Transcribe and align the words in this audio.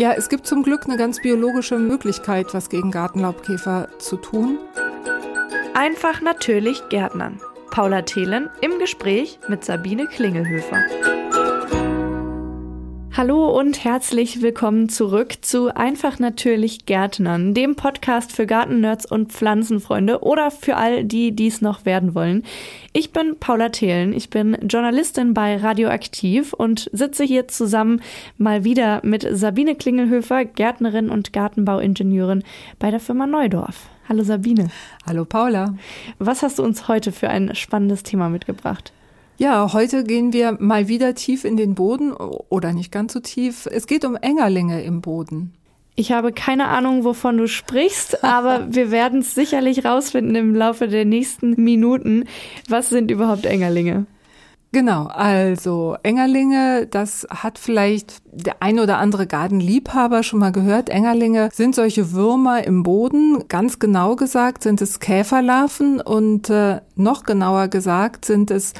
Ja, 0.00 0.14
es 0.14 0.30
gibt 0.30 0.46
zum 0.46 0.62
Glück 0.62 0.86
eine 0.86 0.96
ganz 0.96 1.20
biologische 1.20 1.76
Möglichkeit, 1.78 2.54
was 2.54 2.70
gegen 2.70 2.90
Gartenlaubkäfer 2.90 3.90
zu 3.98 4.16
tun. 4.16 4.56
Einfach 5.74 6.22
natürlich 6.22 6.88
Gärtnern. 6.88 7.38
Paula 7.70 8.00
Thelen 8.00 8.48
im 8.62 8.78
Gespräch 8.78 9.38
mit 9.48 9.62
Sabine 9.62 10.06
Klingelhöfer. 10.06 10.78
Hallo 13.20 13.50
und 13.50 13.84
herzlich 13.84 14.40
willkommen 14.40 14.88
zurück 14.88 15.34
zu 15.42 15.76
Einfach 15.76 16.18
natürlich 16.18 16.86
Gärtnern, 16.86 17.52
dem 17.52 17.76
Podcast 17.76 18.32
für 18.32 18.46
Gartennerds 18.46 19.04
und 19.04 19.30
Pflanzenfreunde 19.30 20.22
oder 20.22 20.50
für 20.50 20.76
all 20.76 21.04
die, 21.04 21.32
die 21.32 21.48
es 21.48 21.60
noch 21.60 21.84
werden 21.84 22.14
wollen. 22.14 22.44
Ich 22.94 23.12
bin 23.12 23.36
Paula 23.38 23.68
Thelen, 23.68 24.14
ich 24.14 24.30
bin 24.30 24.56
Journalistin 24.66 25.34
bei 25.34 25.58
Radioaktiv 25.58 26.54
und 26.54 26.88
sitze 26.94 27.24
hier 27.24 27.46
zusammen 27.46 28.00
mal 28.38 28.64
wieder 28.64 29.02
mit 29.04 29.28
Sabine 29.30 29.74
Klingelhöfer, 29.74 30.46
Gärtnerin 30.46 31.10
und 31.10 31.34
Gartenbauingenieurin 31.34 32.42
bei 32.78 32.90
der 32.90 33.00
Firma 33.00 33.26
Neudorf. 33.26 33.90
Hallo 34.08 34.22
Sabine. 34.22 34.70
Hallo 35.06 35.26
Paula. 35.26 35.74
Was 36.18 36.42
hast 36.42 36.58
du 36.58 36.62
uns 36.62 36.88
heute 36.88 37.12
für 37.12 37.28
ein 37.28 37.54
spannendes 37.54 38.02
Thema 38.02 38.30
mitgebracht? 38.30 38.94
Ja, 39.40 39.72
heute 39.72 40.04
gehen 40.04 40.34
wir 40.34 40.58
mal 40.60 40.86
wieder 40.88 41.14
tief 41.14 41.46
in 41.46 41.56
den 41.56 41.74
Boden 41.74 42.12
oder 42.12 42.74
nicht 42.74 42.92
ganz 42.92 43.14
so 43.14 43.20
tief. 43.20 43.64
Es 43.64 43.86
geht 43.86 44.04
um 44.04 44.14
Engerlinge 44.14 44.82
im 44.82 45.00
Boden. 45.00 45.54
Ich 45.96 46.12
habe 46.12 46.30
keine 46.30 46.68
Ahnung, 46.68 47.04
wovon 47.04 47.38
du 47.38 47.48
sprichst, 47.48 48.22
aber 48.22 48.66
wir 48.74 48.90
werden 48.90 49.20
es 49.20 49.34
sicherlich 49.34 49.86
rausfinden 49.86 50.34
im 50.34 50.54
Laufe 50.54 50.88
der 50.88 51.06
nächsten 51.06 51.52
Minuten. 51.52 52.24
Was 52.68 52.90
sind 52.90 53.10
überhaupt 53.10 53.46
Engerlinge? 53.46 54.04
Genau, 54.72 55.06
also 55.06 55.96
Engerlinge, 56.02 56.86
das 56.86 57.26
hat 57.30 57.58
vielleicht 57.58 58.18
der 58.30 58.62
ein 58.62 58.78
oder 58.78 58.98
andere 58.98 59.26
Gartenliebhaber 59.26 60.22
schon 60.22 60.40
mal 60.40 60.52
gehört. 60.52 60.90
Engerlinge 60.90 61.48
sind 61.54 61.74
solche 61.74 62.12
Würmer 62.12 62.62
im 62.64 62.82
Boden. 62.82 63.48
Ganz 63.48 63.78
genau 63.78 64.16
gesagt 64.16 64.64
sind 64.64 64.82
es 64.82 65.00
Käferlarven 65.00 65.98
und 66.02 66.50
äh, 66.50 66.82
noch 66.94 67.24
genauer 67.24 67.68
gesagt 67.68 68.26
sind 68.26 68.50
es 68.50 68.74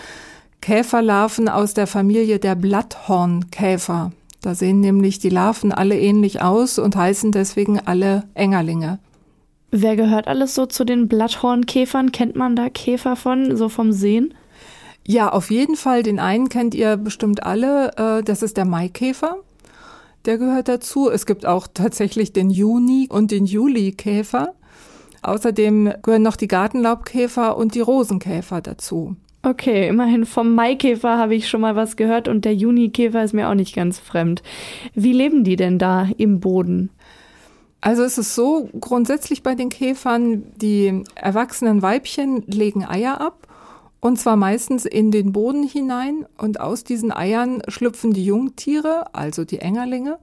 Käferlarven 0.60 1.48
aus 1.48 1.74
der 1.74 1.86
Familie 1.86 2.38
der 2.38 2.54
Blatthornkäfer. 2.54 4.12
Da 4.42 4.54
sehen 4.54 4.80
nämlich 4.80 5.18
die 5.18 5.28
Larven 5.28 5.72
alle 5.72 5.98
ähnlich 5.98 6.42
aus 6.42 6.78
und 6.78 6.96
heißen 6.96 7.32
deswegen 7.32 7.78
alle 7.78 8.24
Engerlinge. 8.34 8.98
Wer 9.70 9.96
gehört 9.96 10.26
alles 10.26 10.54
so 10.54 10.66
zu 10.66 10.84
den 10.84 11.08
Blatthornkäfern? 11.08 12.10
Kennt 12.12 12.36
man 12.36 12.56
da 12.56 12.68
Käfer 12.70 13.16
von, 13.16 13.56
so 13.56 13.68
vom 13.68 13.92
Sehen? 13.92 14.34
Ja, 15.06 15.30
auf 15.30 15.50
jeden 15.50 15.76
Fall. 15.76 16.02
Den 16.02 16.18
einen 16.18 16.48
kennt 16.48 16.74
ihr 16.74 16.96
bestimmt 16.96 17.44
alle. 17.44 17.92
Äh, 17.96 18.22
das 18.22 18.42
ist 18.42 18.56
der 18.56 18.64
Maikäfer. 18.64 19.36
Der 20.24 20.38
gehört 20.38 20.68
dazu. 20.68 21.10
Es 21.10 21.24
gibt 21.26 21.46
auch 21.46 21.66
tatsächlich 21.74 22.32
den 22.32 22.50
Juni- 22.50 23.08
und 23.08 23.30
den 23.30 23.46
Julikäfer. 23.46 24.54
Außerdem 25.22 25.92
gehören 26.02 26.22
noch 26.22 26.36
die 26.36 26.48
Gartenlaubkäfer 26.48 27.56
und 27.56 27.74
die 27.74 27.80
Rosenkäfer 27.80 28.60
dazu. 28.62 29.16
Okay, 29.42 29.88
immerhin 29.88 30.26
vom 30.26 30.54
Maikäfer 30.54 31.16
habe 31.16 31.34
ich 31.34 31.48
schon 31.48 31.62
mal 31.62 31.74
was 31.74 31.96
gehört 31.96 32.28
und 32.28 32.44
der 32.44 32.54
Junikäfer 32.54 33.24
ist 33.24 33.32
mir 33.32 33.48
auch 33.48 33.54
nicht 33.54 33.74
ganz 33.74 33.98
fremd. 33.98 34.42
Wie 34.94 35.14
leben 35.14 35.44
die 35.44 35.56
denn 35.56 35.78
da 35.78 36.08
im 36.18 36.40
Boden? 36.40 36.90
Also 37.80 38.02
es 38.02 38.18
ist 38.18 38.34
so, 38.34 38.68
grundsätzlich 38.78 39.42
bei 39.42 39.54
den 39.54 39.70
Käfern, 39.70 40.42
die 40.56 41.04
erwachsenen 41.14 41.80
Weibchen 41.80 42.42
legen 42.46 42.84
Eier 42.84 43.22
ab 43.22 43.48
und 44.00 44.18
zwar 44.18 44.36
meistens 44.36 44.84
in 44.84 45.10
den 45.10 45.32
Boden 45.32 45.62
hinein 45.62 46.26
und 46.36 46.60
aus 46.60 46.84
diesen 46.84 47.10
Eiern 47.10 47.62
schlüpfen 47.68 48.12
die 48.12 48.24
Jungtiere, 48.26 49.14
also 49.14 49.44
die 49.46 49.60
Engerlinge. 49.60 50.18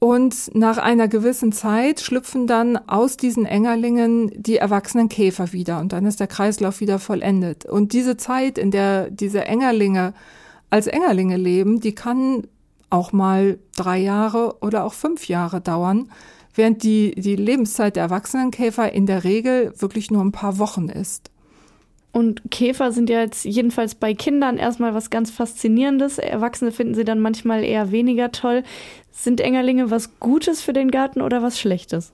Und 0.00 0.54
nach 0.54 0.78
einer 0.78 1.08
gewissen 1.08 1.50
Zeit 1.50 2.00
schlüpfen 2.00 2.46
dann 2.46 2.76
aus 2.76 3.16
diesen 3.16 3.46
Engerlingen 3.46 4.30
die 4.36 4.56
erwachsenen 4.56 5.08
Käfer 5.08 5.52
wieder 5.52 5.80
und 5.80 5.92
dann 5.92 6.06
ist 6.06 6.20
der 6.20 6.28
Kreislauf 6.28 6.80
wieder 6.80 7.00
vollendet. 7.00 7.64
Und 7.64 7.92
diese 7.92 8.16
Zeit, 8.16 8.58
in 8.58 8.70
der 8.70 9.10
diese 9.10 9.44
Engerlinge 9.44 10.14
als 10.70 10.86
Engerlinge 10.86 11.36
leben, 11.36 11.80
die 11.80 11.94
kann 11.94 12.46
auch 12.90 13.12
mal 13.12 13.58
drei 13.76 13.98
Jahre 13.98 14.58
oder 14.60 14.84
auch 14.84 14.94
fünf 14.94 15.26
Jahre 15.26 15.60
dauern, 15.60 16.10
während 16.54 16.84
die, 16.84 17.12
die 17.16 17.36
Lebenszeit 17.36 17.96
der 17.96 18.04
erwachsenen 18.04 18.52
Käfer 18.52 18.92
in 18.92 19.06
der 19.06 19.24
Regel 19.24 19.72
wirklich 19.78 20.10
nur 20.10 20.22
ein 20.22 20.32
paar 20.32 20.58
Wochen 20.58 20.88
ist. 20.88 21.30
Und 22.10 22.50
Käfer 22.50 22.90
sind 22.90 23.10
ja 23.10 23.20
jetzt 23.20 23.44
jedenfalls 23.44 23.94
bei 23.94 24.14
Kindern 24.14 24.56
erstmal 24.56 24.94
was 24.94 25.10
ganz 25.10 25.30
Faszinierendes. 25.30 26.18
Erwachsene 26.18 26.72
finden 26.72 26.94
sie 26.94 27.04
dann 27.04 27.20
manchmal 27.20 27.62
eher 27.62 27.90
weniger 27.90 28.32
toll. 28.32 28.62
Sind 29.12 29.40
Engerlinge 29.40 29.90
was 29.90 30.18
Gutes 30.18 30.62
für 30.62 30.72
den 30.72 30.90
Garten 30.90 31.20
oder 31.20 31.42
was 31.42 31.60
Schlechtes? 31.60 32.12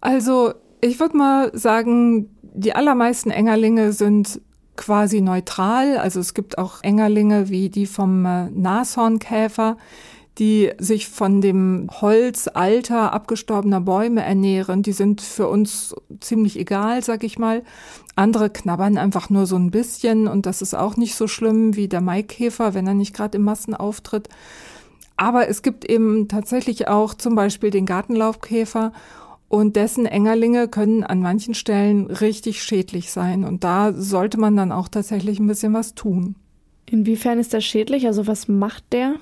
Also, 0.00 0.54
ich 0.80 1.00
würde 1.00 1.16
mal 1.16 1.50
sagen, 1.56 2.30
die 2.42 2.74
allermeisten 2.74 3.30
Engerlinge 3.30 3.92
sind 3.92 4.40
quasi 4.76 5.20
neutral. 5.20 5.96
Also 5.98 6.20
es 6.20 6.34
gibt 6.34 6.58
auch 6.58 6.82
Engerlinge 6.82 7.48
wie 7.48 7.68
die 7.68 7.86
vom 7.86 8.24
äh, 8.24 8.50
Nashornkäfer, 8.50 9.76
die 10.38 10.72
sich 10.78 11.08
von 11.08 11.40
dem 11.40 11.88
Holzalter 12.00 13.12
abgestorbener 13.12 13.80
Bäume 13.80 14.22
ernähren. 14.22 14.82
Die 14.82 14.92
sind 14.92 15.20
für 15.20 15.48
uns 15.48 15.94
ziemlich 16.20 16.58
egal, 16.58 17.04
sag 17.04 17.22
ich 17.22 17.38
mal. 17.38 17.62
Andere 18.16 18.50
knabbern 18.50 18.98
einfach 18.98 19.30
nur 19.30 19.46
so 19.46 19.56
ein 19.56 19.70
bisschen 19.70 20.26
und 20.26 20.46
das 20.46 20.62
ist 20.62 20.74
auch 20.74 20.96
nicht 20.96 21.14
so 21.14 21.28
schlimm 21.28 21.76
wie 21.76 21.88
der 21.88 22.00
Maikäfer, 22.00 22.74
wenn 22.74 22.86
er 22.86 22.94
nicht 22.94 23.14
gerade 23.14 23.38
im 23.38 23.44
Massen 23.44 23.74
auftritt. 23.74 24.28
Aber 25.16 25.48
es 25.48 25.62
gibt 25.62 25.84
eben 25.84 26.26
tatsächlich 26.26 26.88
auch 26.88 27.14
zum 27.14 27.36
Beispiel 27.36 27.70
den 27.70 27.86
Gartenlaubkäfer 27.86 28.92
und 29.48 29.76
dessen 29.76 30.06
Engerlinge 30.06 30.66
können 30.66 31.04
an 31.04 31.20
manchen 31.20 31.54
Stellen 31.54 32.06
richtig 32.08 32.62
schädlich 32.62 33.12
sein. 33.12 33.44
Und 33.44 33.62
da 33.62 33.92
sollte 33.92 34.38
man 34.38 34.56
dann 34.56 34.72
auch 34.72 34.88
tatsächlich 34.88 35.38
ein 35.38 35.46
bisschen 35.46 35.72
was 35.74 35.94
tun. 35.94 36.34
Inwiefern 36.86 37.38
ist 37.38 37.54
das 37.54 37.64
schädlich? 37.64 38.06
Also 38.06 38.26
was 38.26 38.48
macht 38.48 38.84
der? 38.92 39.14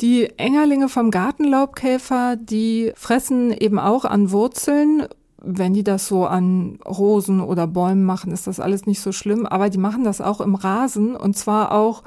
Die 0.00 0.30
Engerlinge 0.38 0.88
vom 0.88 1.10
Gartenlaubkäfer, 1.10 2.36
die 2.36 2.92
fressen 2.96 3.52
eben 3.52 3.78
auch 3.78 4.06
an 4.06 4.30
Wurzeln. 4.30 5.06
Wenn 5.42 5.74
die 5.74 5.84
das 5.84 6.06
so 6.06 6.26
an 6.26 6.78
Rosen 6.86 7.40
oder 7.40 7.66
Bäumen 7.66 8.04
machen, 8.04 8.32
ist 8.32 8.46
das 8.46 8.60
alles 8.60 8.86
nicht 8.86 9.00
so 9.00 9.12
schlimm. 9.12 9.46
Aber 9.46 9.68
die 9.68 9.78
machen 9.78 10.04
das 10.04 10.22
auch 10.22 10.40
im 10.40 10.54
Rasen 10.54 11.16
und 11.16 11.36
zwar 11.36 11.72
auch 11.72 12.02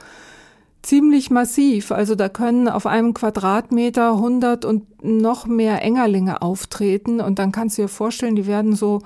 ziemlich 0.82 1.30
massiv. 1.30 1.92
Also 1.92 2.16
da 2.16 2.30
können 2.30 2.68
auf 2.68 2.88
einem 2.88 3.14
Quadratmeter 3.14 4.14
100 4.14 4.66
und 4.66 5.04
noch 5.04 5.46
mehr 5.46 5.84
Engerlinge 5.84 6.42
auftreten. 6.42 7.22
Und 7.22 7.38
dann 7.38 7.52
kannst 7.52 7.78
du 7.78 7.84
dir 7.84 7.88
vorstellen, 7.88 8.36
die 8.36 8.48
werden 8.48 8.76
so 8.76 9.02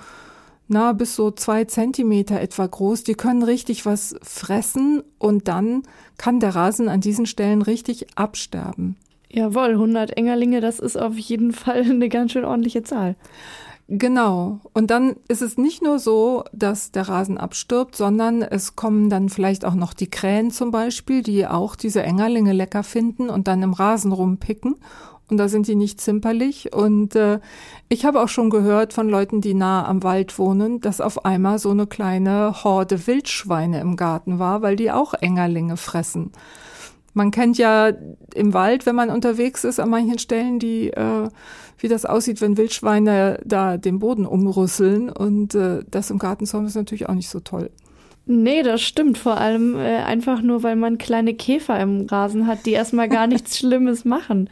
na, 0.68 0.94
bis 0.94 1.16
so 1.16 1.32
zwei 1.32 1.66
Zentimeter 1.66 2.40
etwa 2.42 2.66
groß. 2.66 3.04
Die 3.04 3.16
können 3.16 3.44
richtig 3.44 3.86
was 3.86 4.16
fressen 4.22 5.04
und 5.18 5.48
dann 5.48 5.84
kann 6.18 6.40
der 6.40 6.56
Rasen 6.56 6.90
an 6.90 7.02
diesen 7.02 7.26
Stellen 7.26 7.62
richtig 7.62 8.08
absterben. 8.16 8.98
Jawohl, 9.30 9.72
100 9.72 10.16
Engerlinge, 10.16 10.62
das 10.62 10.80
ist 10.80 10.98
auf 10.98 11.18
jeden 11.18 11.52
Fall 11.52 11.82
eine 11.90 12.10
ganz 12.10 12.32
schön 12.32 12.46
ordentliche 12.46 12.84
Zahl. 12.84 13.16
Genau. 13.90 14.60
Und 14.74 14.92
dann 14.92 15.16
ist 15.30 15.42
es 15.42 15.58
nicht 15.58 15.82
nur 15.82 15.98
so, 16.00 16.44
dass 16.52 16.92
der 16.92 17.08
Rasen 17.08 17.38
abstirbt, 17.38 17.96
sondern 17.96 18.42
es 18.42 18.76
kommen 18.76 19.10
dann 19.10 19.30
vielleicht 19.30 19.64
auch 19.64 19.76
noch 19.76 19.94
die 19.94 20.10
Krähen 20.10 20.52
zum 20.52 20.72
Beispiel, 20.72 21.24
die 21.24 21.48
auch 21.48 21.78
diese 21.78 22.04
Engerlinge 22.04 22.52
lecker 22.52 22.84
finden 22.84 23.30
und 23.30 23.48
dann 23.48 23.64
im 23.64 23.72
Rasen 23.72 24.12
rumpicken 24.12 24.76
und 25.30 25.38
da 25.38 25.50
sind 25.50 25.68
die 25.68 25.76
nicht 25.76 26.00
zimperlich. 26.00 26.74
Und 26.74 27.16
äh, 27.16 27.40
ich 27.90 28.06
habe 28.06 28.22
auch 28.22 28.30
schon 28.30 28.50
gehört 28.50 28.94
von 28.94 29.10
Leuten, 29.10 29.42
die 29.42 29.54
nah 29.54 29.86
am 29.86 30.04
Wald 30.04 30.38
wohnen, 30.40 30.80
dass 30.80 31.02
auf 31.02 31.26
einmal 31.26 31.60
so 31.60 31.70
eine 31.70 31.88
kleine 31.88 32.64
Horde 32.64 33.08
Wildschweine 33.08 33.82
im 33.82 33.96
Garten 33.98 34.40
war, 34.40 34.62
weil 34.62 34.76
die 34.76 34.92
auch 34.92 35.14
Engerlinge 35.14 35.76
fressen. 35.76 36.32
Man 37.14 37.32
kennt 37.32 37.58
ja 37.58 37.92
im 38.36 38.54
Wald, 38.54 38.86
wenn 38.86 38.96
man 38.96 39.10
unterwegs 39.10 39.64
ist, 39.64 39.80
an 39.80 39.90
manchen 39.90 40.20
Stellen, 40.20 40.60
die, 40.60 40.90
äh, 40.92 41.30
wie 41.80 41.88
das 41.88 42.06
aussieht, 42.06 42.42
wenn 42.42 42.58
Wildschweine 42.58 43.40
da 43.44 43.78
den 43.78 44.00
Boden 44.00 44.26
umrüsseln. 44.26 45.10
Und 45.10 45.56
äh, 45.56 45.80
das 45.90 46.12
im 46.12 46.20
Gartenzaun 46.20 46.66
ist 46.68 46.76
natürlich 46.76 47.10
auch 47.10 47.16
nicht 47.16 47.30
so 47.30 47.40
toll. 47.40 47.72
Nee, 48.28 48.62
das 48.62 48.82
stimmt. 48.82 49.18
Vor 49.18 49.38
allem 49.38 49.76
äh, 49.76 49.98
einfach 49.98 50.42
nur, 50.42 50.62
weil 50.62 50.76
man 50.76 50.98
kleine 50.98 51.34
Käfer 51.34 51.80
im 51.80 52.06
Rasen 52.06 52.46
hat, 52.46 52.66
die 52.66 52.74
erstmal 52.74 53.10
gar 53.10 53.28
nichts 53.28 53.58
Schlimmes 53.58 54.06
machen. 54.06 54.50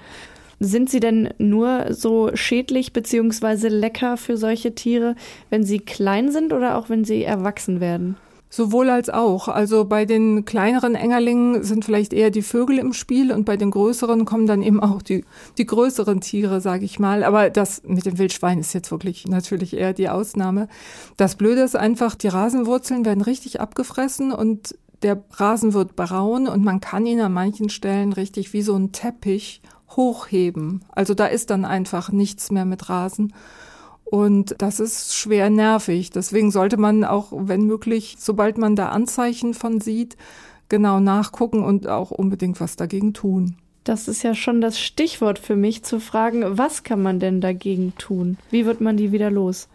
Sind 0.59 0.89
sie 0.89 0.99
denn 0.99 1.29
nur 1.37 1.93
so 1.93 2.31
schädlich 2.33 2.93
bzw. 2.93 3.67
lecker 3.67 4.17
für 4.17 4.37
solche 4.37 4.75
Tiere, 4.75 5.15
wenn 5.49 5.63
sie 5.63 5.79
klein 5.79 6.31
sind 6.31 6.53
oder 6.53 6.77
auch 6.77 6.89
wenn 6.89 7.05
sie 7.05 7.23
erwachsen 7.23 7.79
werden? 7.79 8.17
Sowohl 8.55 8.89
als 8.89 9.09
auch. 9.09 9.49
Also 9.49 9.83
bei 9.83 10.05
den 10.05 10.45
kleineren 10.45 10.95
Engerlingen 10.95 11.63
sind 11.63 11.83
vielleicht 11.83 12.13
eher 12.13 12.29
die 12.29 12.41
Vögel 12.41 12.77
im 12.77 12.93
Spiel 12.93 13.33
und 13.33 13.43
bei 13.43 13.57
den 13.57 13.69
größeren 13.69 14.23
kommen 14.23 14.47
dann 14.47 14.61
eben 14.61 14.79
auch 14.79 15.01
die, 15.01 15.25
die 15.57 15.65
größeren 15.65 16.21
Tiere, 16.21 16.61
sage 16.61 16.85
ich 16.85 16.97
mal. 16.97 17.25
Aber 17.25 17.49
das 17.49 17.81
mit 17.85 18.05
dem 18.05 18.17
Wildschwein 18.17 18.59
ist 18.59 18.73
jetzt 18.73 18.91
wirklich 18.91 19.27
natürlich 19.27 19.75
eher 19.75 19.91
die 19.91 20.07
Ausnahme. 20.07 20.69
Das 21.17 21.35
Blöde 21.35 21.63
ist 21.63 21.75
einfach, 21.75 22.15
die 22.15 22.29
Rasenwurzeln 22.29 23.03
werden 23.03 23.21
richtig 23.21 23.59
abgefressen 23.59 24.31
und 24.31 24.75
der 25.05 25.23
Rasen 25.31 25.73
wird 25.73 25.95
braun 25.95 26.47
und 26.47 26.63
man 26.63 26.79
kann 26.79 27.05
ihn 27.05 27.21
an 27.21 27.31
manchen 27.31 27.69
Stellen 27.69 28.11
richtig 28.11 28.53
wie 28.53 28.63
so 28.63 28.75
ein 28.75 28.91
Teppich 28.91 29.61
hochheben. 29.91 30.83
Also 30.89 31.13
da 31.13 31.27
ist 31.27 31.51
dann 31.51 31.63
einfach 31.63 32.11
nichts 32.11 32.51
mehr 32.51 32.65
mit 32.65 32.89
Rasen. 32.89 33.33
Und 34.03 34.55
das 34.57 34.79
ist 34.79 35.15
schwer 35.15 35.51
nervig. 35.51 36.09
Deswegen 36.09 36.49
sollte 36.49 36.77
man 36.77 37.03
auch, 37.03 37.31
wenn 37.31 37.65
möglich, 37.65 38.15
sobald 38.17 38.57
man 38.57 38.75
da 38.75 38.89
Anzeichen 38.89 39.53
von 39.53 39.79
sieht, 39.79 40.17
genau 40.69 40.99
nachgucken 40.99 41.63
und 41.63 41.87
auch 41.87 42.09
unbedingt 42.09 42.59
was 42.59 42.75
dagegen 42.75 43.13
tun. 43.13 43.57
Das 43.83 44.07
ist 44.07 44.23
ja 44.23 44.33
schon 44.33 44.61
das 44.61 44.79
Stichwort 44.79 45.37
für 45.37 45.55
mich 45.55 45.83
zu 45.83 45.99
fragen, 45.99 46.57
was 46.57 46.81
kann 46.81 47.03
man 47.03 47.19
denn 47.19 47.41
dagegen 47.41 47.93
tun? 47.99 48.37
Wie 48.49 48.65
wird 48.65 48.81
man 48.81 48.97
die 48.97 49.11
wieder 49.11 49.29
los? 49.29 49.67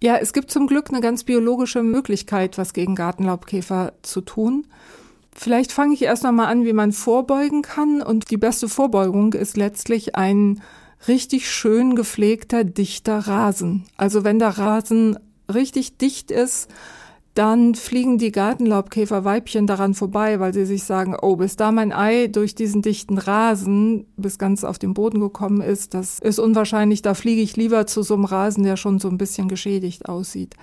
Ja, 0.00 0.16
es 0.16 0.32
gibt 0.32 0.50
zum 0.50 0.68
Glück 0.68 0.90
eine 0.90 1.00
ganz 1.00 1.24
biologische 1.24 1.82
Möglichkeit, 1.82 2.56
was 2.56 2.72
gegen 2.72 2.94
Gartenlaubkäfer 2.94 3.94
zu 4.02 4.20
tun. 4.20 4.66
Vielleicht 5.34 5.72
fange 5.72 5.94
ich 5.94 6.02
erst 6.02 6.22
noch 6.22 6.32
mal 6.32 6.46
an, 6.46 6.64
wie 6.64 6.72
man 6.72 6.92
vorbeugen 6.92 7.62
kann. 7.62 8.02
Und 8.02 8.30
die 8.30 8.36
beste 8.36 8.68
Vorbeugung 8.68 9.32
ist 9.32 9.56
letztlich 9.56 10.14
ein 10.14 10.62
richtig 11.06 11.50
schön 11.50 11.96
gepflegter, 11.96 12.64
dichter 12.64 13.18
Rasen. 13.18 13.84
Also 13.96 14.24
wenn 14.24 14.38
der 14.38 14.58
Rasen 14.58 15.18
richtig 15.52 15.96
dicht 15.96 16.30
ist, 16.30 16.68
dann 17.38 17.76
fliegen 17.76 18.18
die 18.18 18.32
Gartenlaubkäferweibchen 18.32 19.68
daran 19.68 19.94
vorbei, 19.94 20.40
weil 20.40 20.52
sie 20.52 20.66
sich 20.66 20.82
sagen, 20.82 21.16
oh, 21.22 21.36
bis 21.36 21.54
da 21.54 21.70
mein 21.70 21.92
Ei 21.92 22.26
durch 22.26 22.56
diesen 22.56 22.82
dichten 22.82 23.16
Rasen 23.16 24.06
bis 24.16 24.38
ganz 24.38 24.64
auf 24.64 24.80
den 24.80 24.92
Boden 24.92 25.20
gekommen 25.20 25.60
ist, 25.60 25.94
das 25.94 26.18
ist 26.18 26.40
unwahrscheinlich, 26.40 27.00
da 27.00 27.14
fliege 27.14 27.40
ich 27.40 27.56
lieber 27.56 27.86
zu 27.86 28.02
so 28.02 28.14
einem 28.14 28.24
Rasen, 28.24 28.64
der 28.64 28.76
schon 28.76 28.98
so 28.98 29.08
ein 29.08 29.18
bisschen 29.18 29.46
geschädigt 29.46 30.08
aussieht. 30.08 30.56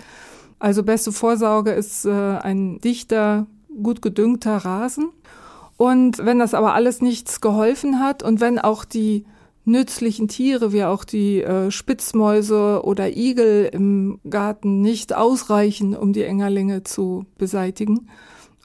Also 0.59 0.83
beste 0.83 1.13
Vorsorge 1.13 1.71
ist 1.71 2.03
äh, 2.03 2.11
ein 2.11 2.81
dichter, 2.81 3.47
gut 3.81 4.01
gedüngter 4.01 4.57
Rasen. 4.57 5.11
Und 5.77 6.25
wenn 6.25 6.39
das 6.39 6.53
aber 6.53 6.73
alles 6.73 7.01
nichts 7.01 7.39
geholfen 7.39 8.01
hat 8.01 8.21
und 8.21 8.41
wenn 8.41 8.59
auch 8.59 8.83
die 8.83 9.25
nützlichen 9.65 10.27
Tiere 10.27 10.71
wie 10.71 10.83
auch 10.83 11.03
die 11.03 11.41
äh, 11.41 11.71
Spitzmäuse 11.71 12.81
oder 12.83 13.15
Igel 13.15 13.69
im 13.71 14.19
Garten 14.29 14.81
nicht 14.81 15.15
ausreichen, 15.15 15.95
um 15.95 16.13
die 16.13 16.23
Engerlinge 16.23 16.83
zu 16.83 17.25
beseitigen. 17.37 18.09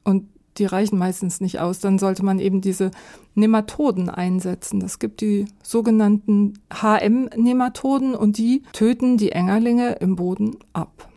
Und 0.05 0.27
die 0.59 0.67
reichen 0.67 0.99
meistens 0.99 1.41
nicht 1.41 1.59
aus. 1.59 1.81
Dann 1.81 1.99
sollte 1.99 2.25
man 2.25 2.39
eben 2.39 2.61
diese 2.61 2.91
Nematoden 3.35 4.11
einsetzen. 4.11 4.83
Es 4.83 4.99
gibt 4.99 5.21
die 5.21 5.47
sogenannten 5.63 6.55
HM-Nematoden 6.73 8.15
und 8.15 8.39
die 8.39 8.63
töten 8.73 9.17
die 9.17 9.33
Engerlinge 9.33 9.93
im 10.01 10.17
Boden 10.17 10.57
ab. 10.73 11.09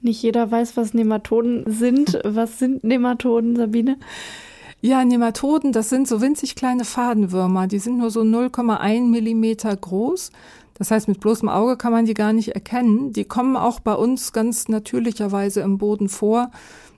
Nicht 0.00 0.22
jeder 0.22 0.50
weiß, 0.50 0.76
was 0.76 0.94
Nematoden 0.94 1.64
sind. 1.66 2.18
Was 2.24 2.58
sind 2.58 2.84
Nematoden, 2.84 3.56
Sabine? 3.56 3.98
Ja, 4.80 5.04
Nematoden, 5.04 5.72
das 5.72 5.88
sind 5.88 6.06
so 6.06 6.20
winzig 6.20 6.54
kleine 6.54 6.84
Fadenwürmer. 6.84 7.66
Die 7.66 7.80
sind 7.80 7.98
nur 7.98 8.10
so 8.10 8.20
0,1 8.20 9.08
Millimeter 9.08 9.74
groß. 9.74 10.30
Das 10.74 10.92
heißt, 10.92 11.08
mit 11.08 11.18
bloßem 11.18 11.48
Auge 11.48 11.76
kann 11.76 11.90
man 11.90 12.06
die 12.06 12.14
gar 12.14 12.32
nicht 12.32 12.50
erkennen. 12.50 13.12
Die 13.12 13.24
kommen 13.24 13.56
auch 13.56 13.80
bei 13.80 13.94
uns 13.94 14.32
ganz 14.32 14.68
natürlicherweise 14.68 15.62
im 15.62 15.78
Boden 15.78 16.08
vor. 16.08 16.52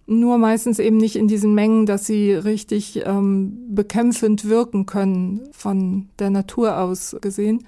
Nur 0.07 0.37
meistens 0.37 0.79
eben 0.79 0.99
nicht 0.99 1.17
in 1.17 1.27
diesen 1.27 1.55
Mengen, 1.55 1.87
dass 1.87 2.05
sie 2.05 2.33
richtig 2.33 3.03
ähm, 3.07 3.57
bekämpfend 3.75 4.47
wirken 4.47 4.85
können, 4.85 5.49
von 5.53 6.09
der 6.19 6.29
Natur 6.29 6.77
aus 6.79 7.17
gesehen. 7.23 7.65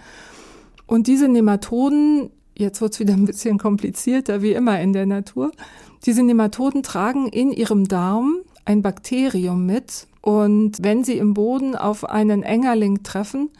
Und 0.86 1.06
diese 1.06 1.28
Nematoden, 1.28 2.28
jetzt 2.54 2.82
wird's 2.82 3.00
wieder 3.00 3.14
ein 3.14 3.24
bisschen 3.24 3.56
komplizierter, 3.56 4.42
wie 4.42 4.52
immer 4.52 4.78
in 4.78 4.92
der 4.92 5.06
Natur, 5.06 5.52
diese 6.04 6.22
Nematoden 6.22 6.82
tragen 6.82 7.28
in 7.28 7.50
ihrem 7.52 7.88
Darm 7.88 8.40
ein 8.64 8.82
Bakterium 8.82 9.66
mit 9.66 10.06
und 10.20 10.82
wenn 10.82 11.04
sie 11.04 11.18
im 11.18 11.34
Boden 11.34 11.74
auf 11.74 12.08
einen 12.08 12.42
Engerling 12.42 13.02
treffen, 13.02 13.50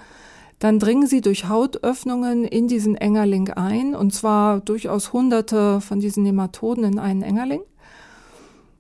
dann 0.58 0.78
dringen 0.78 1.08
sie 1.08 1.20
durch 1.20 1.48
Hautöffnungen 1.48 2.44
in 2.44 2.68
diesen 2.68 2.94
Engerling 2.94 3.50
ein 3.50 3.96
und 3.96 4.14
zwar 4.14 4.60
durchaus 4.60 5.12
hunderte 5.12 5.80
von 5.80 5.98
diesen 5.98 6.22
Nematoden 6.22 6.84
in 6.84 6.98
einen 7.00 7.22
Engerling. 7.22 7.62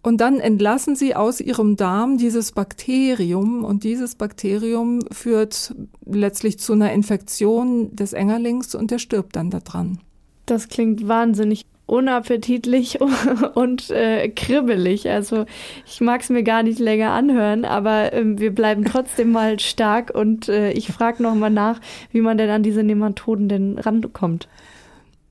Und 0.04 0.20
dann 0.20 0.40
entlassen 0.40 0.96
sie 0.96 1.14
aus 1.14 1.40
ihrem 1.40 1.76
Darm 1.76 2.18
dieses 2.18 2.52
Bakterium 2.52 3.64
und 3.64 3.84
dieses 3.84 4.16
Bakterium 4.16 5.00
führt 5.12 5.74
letztlich 6.04 6.58
zu 6.58 6.72
einer 6.72 6.92
Infektion 6.92 7.94
des 7.94 8.12
Engerlings 8.12 8.74
und 8.74 8.90
der 8.90 8.98
stirbt 8.98 9.36
dann 9.36 9.50
daran. 9.50 9.98
Das 10.46 10.68
klingt 10.68 11.06
wahnsinnig 11.06 11.66
unappetitlich 11.86 13.00
und 13.54 13.90
äh, 13.90 14.28
kribbelig. 14.28 15.08
Also 15.10 15.44
ich 15.86 16.00
mag 16.00 16.22
es 16.22 16.30
mir 16.30 16.42
gar 16.42 16.62
nicht 16.62 16.78
länger 16.78 17.10
anhören, 17.10 17.64
aber 17.64 18.12
äh, 18.12 18.22
wir 18.24 18.54
bleiben 18.54 18.84
trotzdem 18.84 19.32
mal 19.32 19.58
stark 19.60 20.12
und 20.14 20.48
äh, 20.48 20.72
ich 20.72 20.88
frage 20.88 21.22
nochmal 21.22 21.50
nach, 21.50 21.80
wie 22.10 22.20
man 22.20 22.38
denn 22.38 22.50
an 22.50 22.62
diese 22.62 22.82
Nematoden 22.82 23.48
denn 23.48 23.78
rankommt. 23.78 24.48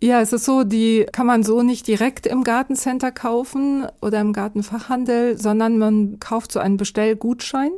Ja, 0.03 0.19
es 0.19 0.33
ist 0.33 0.45
so, 0.45 0.63
die 0.63 1.05
kann 1.11 1.27
man 1.27 1.43
so 1.43 1.61
nicht 1.61 1.85
direkt 1.85 2.25
im 2.25 2.43
Gartencenter 2.43 3.11
kaufen 3.11 3.85
oder 4.01 4.19
im 4.19 4.33
Gartenfachhandel, 4.33 5.37
sondern 5.37 5.77
man 5.77 6.19
kauft 6.19 6.51
so 6.51 6.59
einen 6.59 6.77
Bestellgutschein 6.77 7.69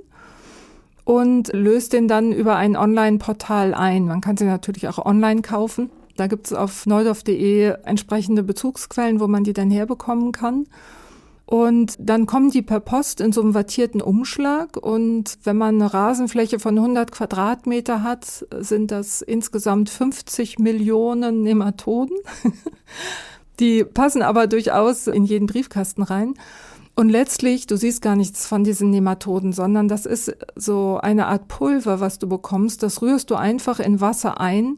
und 1.03 1.51
löst 1.51 1.91
den 1.91 2.07
dann 2.07 2.31
über 2.31 2.55
ein 2.55 2.77
Online-Portal 2.77 3.73
ein. 3.73 4.05
Man 4.05 4.21
kann 4.21 4.37
sie 4.37 4.45
natürlich 4.45 4.87
auch 4.87 5.05
online 5.05 5.41
kaufen. 5.41 5.89
Da 6.15 6.27
gibt 6.27 6.47
es 6.47 6.53
auf 6.53 6.85
neudorf.de 6.85 7.75
entsprechende 7.83 8.43
Bezugsquellen, 8.43 9.19
wo 9.19 9.27
man 9.27 9.43
die 9.43 9.53
dann 9.53 9.71
herbekommen 9.71 10.31
kann. 10.31 10.65
Und 11.45 11.95
dann 11.99 12.25
kommen 12.25 12.51
die 12.51 12.61
per 12.61 12.79
Post 12.79 13.19
in 13.19 13.31
so 13.31 13.41
einem 13.41 13.53
wattierten 13.53 14.01
Umschlag. 14.01 14.77
Und 14.77 15.37
wenn 15.43 15.57
man 15.57 15.75
eine 15.75 15.93
Rasenfläche 15.93 16.59
von 16.59 16.77
100 16.77 17.11
Quadratmeter 17.11 18.01
hat, 18.01 18.45
sind 18.59 18.91
das 18.91 19.21
insgesamt 19.21 19.89
50 19.89 20.59
Millionen 20.59 21.43
Nematoden. 21.43 22.17
die 23.59 23.83
passen 23.83 24.21
aber 24.21 24.47
durchaus 24.47 25.07
in 25.07 25.25
jeden 25.25 25.47
Briefkasten 25.47 26.03
rein. 26.03 26.35
Und 26.95 27.09
letztlich, 27.09 27.65
du 27.65 27.75
siehst 27.75 28.01
gar 28.01 28.15
nichts 28.15 28.45
von 28.45 28.63
diesen 28.63 28.91
Nematoden, 28.91 29.51
sondern 29.51 29.87
das 29.87 30.05
ist 30.05 30.35
so 30.55 30.99
eine 31.01 31.27
Art 31.27 31.47
Pulver, 31.47 31.99
was 31.99 32.19
du 32.19 32.27
bekommst. 32.27 32.83
Das 32.83 33.01
rührst 33.01 33.31
du 33.31 33.35
einfach 33.35 33.79
in 33.79 33.99
Wasser 33.99 34.39
ein 34.39 34.77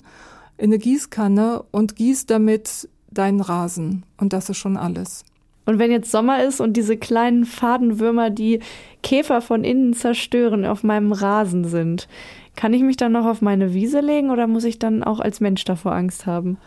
in 0.57 0.65
eine 0.65 0.77
Gießkanne 0.77 1.63
und 1.71 1.95
gießt 1.95 2.29
damit 2.29 2.89
deinen 3.11 3.41
Rasen. 3.41 4.03
Und 4.17 4.33
das 4.33 4.49
ist 4.49 4.57
schon 4.57 4.77
alles. 4.77 5.23
Und 5.65 5.79
wenn 5.79 5.91
jetzt 5.91 6.11
Sommer 6.11 6.43
ist 6.43 6.61
und 6.61 6.77
diese 6.77 6.95
kleinen 6.95 7.45
Fadenwürmer 7.45 8.29
die 8.29 8.59
Käfer 9.01 9.41
von 9.41 9.63
innen 9.63 9.93
zerstören, 9.93 10.65
auf 10.65 10.83
meinem 10.83 11.11
Rasen 11.11 11.65
sind, 11.65 12.07
kann 12.55 12.73
ich 12.73 12.83
mich 12.83 12.97
dann 12.97 13.11
noch 13.11 13.25
auf 13.25 13.41
meine 13.41 13.73
Wiese 13.73 13.99
legen 13.99 14.29
oder 14.29 14.47
muss 14.47 14.63
ich 14.63 14.79
dann 14.79 15.03
auch 15.03 15.19
als 15.19 15.41
Mensch 15.41 15.65
davor 15.65 15.93
Angst 15.93 16.25
haben? 16.25 16.57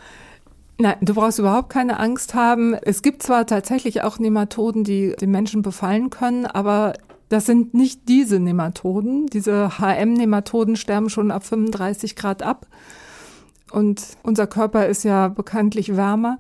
Nein, 0.81 0.97
du 1.01 1.15
brauchst 1.15 1.39
überhaupt 1.39 1.71
keine 1.71 1.99
Angst 1.99 2.35
haben. 2.35 2.75
Es 2.75 3.03
gibt 3.03 3.23
zwar 3.23 3.47
tatsächlich 3.47 4.03
auch 4.03 4.19
Nematoden, 4.19 4.85
die 4.85 5.15
den 5.21 5.31
Menschen 5.31 5.63
befallen 5.63 6.11
können, 6.11 6.47
aber 6.47 6.95
das 7.29 7.47
sind 7.47 7.75
nicht 7.75 8.09
diese 8.09 8.39
Nematoden. 8.39 9.27
Diese 9.27 9.79
HM-Nematoden 9.79 10.77
sterben 10.77 11.11
schon 11.11 11.31
ab 11.31 11.45
35 11.45 12.17
Grad 12.17 12.43
ab. 12.43 12.67
Und 13.73 14.03
unser 14.23 14.47
Körper 14.47 14.87
ist 14.87 15.05
ja 15.05 15.29
bekanntlich 15.29 15.97
wärmer. 15.97 16.39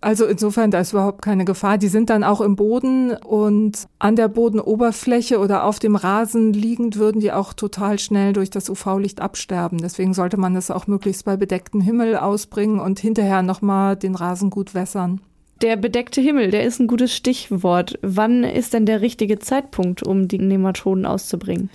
Also 0.00 0.26
insofern, 0.26 0.70
da 0.70 0.80
ist 0.80 0.92
überhaupt 0.92 1.22
keine 1.22 1.44
Gefahr. 1.44 1.78
Die 1.78 1.88
sind 1.88 2.10
dann 2.10 2.22
auch 2.22 2.40
im 2.40 2.54
Boden 2.54 3.12
und 3.12 3.86
an 3.98 4.14
der 4.14 4.28
Bodenoberfläche 4.28 5.38
oder 5.38 5.64
auf 5.64 5.78
dem 5.78 5.96
Rasen 5.96 6.52
liegend 6.52 6.96
würden 6.96 7.20
die 7.20 7.32
auch 7.32 7.54
total 7.54 7.98
schnell 7.98 8.32
durch 8.32 8.50
das 8.50 8.68
UV-Licht 8.68 9.20
absterben. 9.20 9.78
Deswegen 9.78 10.14
sollte 10.14 10.36
man 10.36 10.54
das 10.54 10.70
auch 10.70 10.86
möglichst 10.86 11.24
bei 11.24 11.36
bedecktem 11.36 11.80
Himmel 11.80 12.16
ausbringen 12.16 12.78
und 12.78 13.00
hinterher 13.00 13.42
nochmal 13.42 13.96
den 13.96 14.14
Rasen 14.14 14.50
gut 14.50 14.74
wässern. 14.74 15.20
Der 15.62 15.76
bedeckte 15.76 16.20
Himmel, 16.20 16.50
der 16.50 16.64
ist 16.64 16.78
ein 16.78 16.86
gutes 16.86 17.14
Stichwort. 17.14 17.98
Wann 18.02 18.44
ist 18.44 18.74
denn 18.74 18.84
der 18.84 19.00
richtige 19.00 19.38
Zeitpunkt, 19.38 20.02
um 20.02 20.28
die 20.28 20.38
Nematoden 20.38 21.06
auszubringen? 21.06 21.70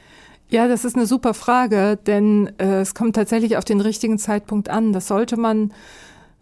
Ja, 0.52 0.68
das 0.68 0.84
ist 0.84 0.98
eine 0.98 1.06
super 1.06 1.34
Frage, 1.34 1.98
denn 2.06 2.52
äh, 2.58 2.82
es 2.82 2.94
kommt 2.94 3.16
tatsächlich 3.16 3.56
auf 3.56 3.64
den 3.64 3.80
richtigen 3.80 4.18
Zeitpunkt 4.18 4.68
an. 4.68 4.92
Das 4.92 5.08
sollte 5.08 5.38
man 5.38 5.72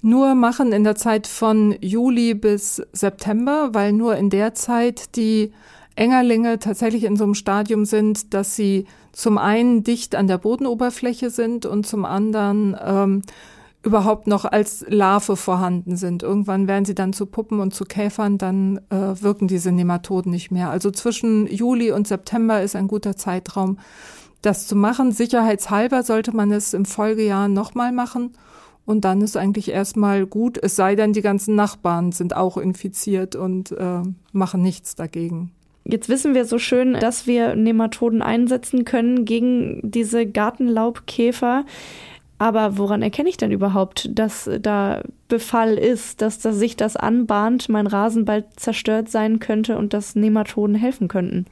nur 0.01 0.33
machen 0.33 0.71
in 0.71 0.83
der 0.83 0.95
Zeit 0.95 1.27
von 1.27 1.75
Juli 1.79 2.33
bis 2.33 2.81
September, 2.91 3.69
weil 3.73 3.93
nur 3.93 4.15
in 4.15 4.31
der 4.31 4.55
Zeit 4.55 5.15
die 5.15 5.53
Engerlinge 5.95 6.57
tatsächlich 6.57 7.03
in 7.03 7.17
so 7.17 7.23
einem 7.23 7.35
Stadium 7.35 7.85
sind, 7.85 8.33
dass 8.33 8.55
sie 8.55 8.87
zum 9.11 9.37
einen 9.37 9.83
dicht 9.83 10.15
an 10.15 10.25
der 10.25 10.39
Bodenoberfläche 10.39 11.29
sind 11.29 11.67
und 11.67 11.85
zum 11.85 12.03
anderen 12.03 12.75
ähm, 12.83 13.21
überhaupt 13.81 14.27
noch 14.27 14.45
als 14.45 14.85
Larve 14.89 15.35
vorhanden 15.35 15.95
sind. 15.95 16.21
Irgendwann 16.21 16.67
werden 16.67 16.85
sie 16.85 16.95
dann 16.95 17.13
zu 17.13 17.25
Puppen 17.25 17.59
und 17.59 17.73
zu 17.73 17.85
Käfern, 17.85 18.37
dann 18.37 18.81
äh, 18.89 19.21
wirken 19.21 19.47
diese 19.47 19.71
Nematoden 19.71 20.31
nicht 20.31 20.51
mehr. 20.51 20.69
Also 20.69 20.91
zwischen 20.91 21.47
Juli 21.47 21.91
und 21.91 22.07
September 22.07 22.61
ist 22.61 22.75
ein 22.75 22.87
guter 22.87 23.15
Zeitraum, 23.15 23.79
das 24.41 24.67
zu 24.67 24.75
machen. 24.75 25.11
Sicherheitshalber 25.11 26.03
sollte 26.03 26.35
man 26.35 26.51
es 26.51 26.73
im 26.73 26.85
Folgejahr 26.85 27.47
nochmal 27.47 27.91
machen. 27.91 28.33
Und 28.85 29.05
dann 29.05 29.21
ist 29.21 29.37
eigentlich 29.37 29.69
erstmal 29.69 30.25
gut, 30.25 30.57
es 30.61 30.75
sei 30.75 30.95
denn, 30.95 31.13
die 31.13 31.21
ganzen 31.21 31.55
Nachbarn 31.55 32.11
sind 32.11 32.35
auch 32.35 32.57
infiziert 32.57 33.35
und 33.35 33.71
äh, 33.71 34.01
machen 34.31 34.61
nichts 34.63 34.95
dagegen. 34.95 35.51
Jetzt 35.85 36.09
wissen 36.09 36.33
wir 36.33 36.45
so 36.45 36.57
schön, 36.59 36.93
dass 36.93 37.27
wir 37.27 37.55
Nematoden 37.55 38.21
einsetzen 38.21 38.85
können 38.85 39.25
gegen 39.25 39.79
diese 39.83 40.25
Gartenlaubkäfer. 40.25 41.65
Aber 42.39 42.77
woran 42.77 43.01
erkenne 43.01 43.29
ich 43.29 43.35
denn 43.35 43.51
überhaupt, 43.51 44.09
dass 44.17 44.49
da 44.61 45.03
Befall 45.27 45.77
ist, 45.77 46.21
dass, 46.21 46.39
dass 46.39 46.55
sich 46.55 46.77
das 46.77 46.95
anbahnt, 46.95 47.67
mein 47.67 47.85
Rasen 47.85 48.23
bald 48.23 48.45
zerstört 48.57 49.09
sein 49.09 49.39
könnte 49.39 49.77
und 49.77 49.93
dass 49.93 50.15
Nematoden 50.15 50.75
helfen 50.75 51.09
könnten? 51.09 51.45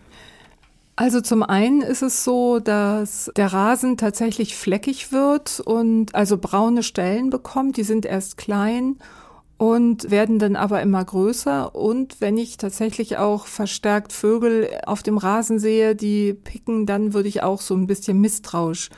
Also 0.95 1.21
zum 1.21 1.43
einen 1.43 1.81
ist 1.81 2.01
es 2.01 2.23
so, 2.23 2.59
dass 2.59 3.29
der 3.35 3.53
Rasen 3.53 3.97
tatsächlich 3.97 4.55
fleckig 4.55 5.11
wird 5.11 5.59
und 5.59 6.15
also 6.15 6.37
braune 6.37 6.81
Stellen 6.81 7.29
bekommt. 7.29 7.77
Die 7.77 7.83
sind 7.83 8.05
erst 8.05 8.37
klein 8.37 8.95
und 9.57 10.09
werden 10.09 10.39
dann 10.39 10.55
aber 10.55 10.81
immer 10.81 11.03
größer. 11.03 11.75
Und 11.75 12.21
wenn 12.21 12.37
ich 12.37 12.57
tatsächlich 12.57 13.17
auch 13.17 13.45
verstärkt 13.45 14.13
Vögel 14.13 14.69
auf 14.85 15.03
dem 15.03 15.17
Rasen 15.17 15.59
sehe, 15.59 15.95
die 15.95 16.33
picken, 16.33 16.85
dann 16.85 17.13
würde 17.13 17.27
ich 17.27 17.43
auch 17.43 17.61
so 17.61 17.75
ein 17.75 17.87
bisschen 17.87 18.19
misstrauisch 18.19 18.89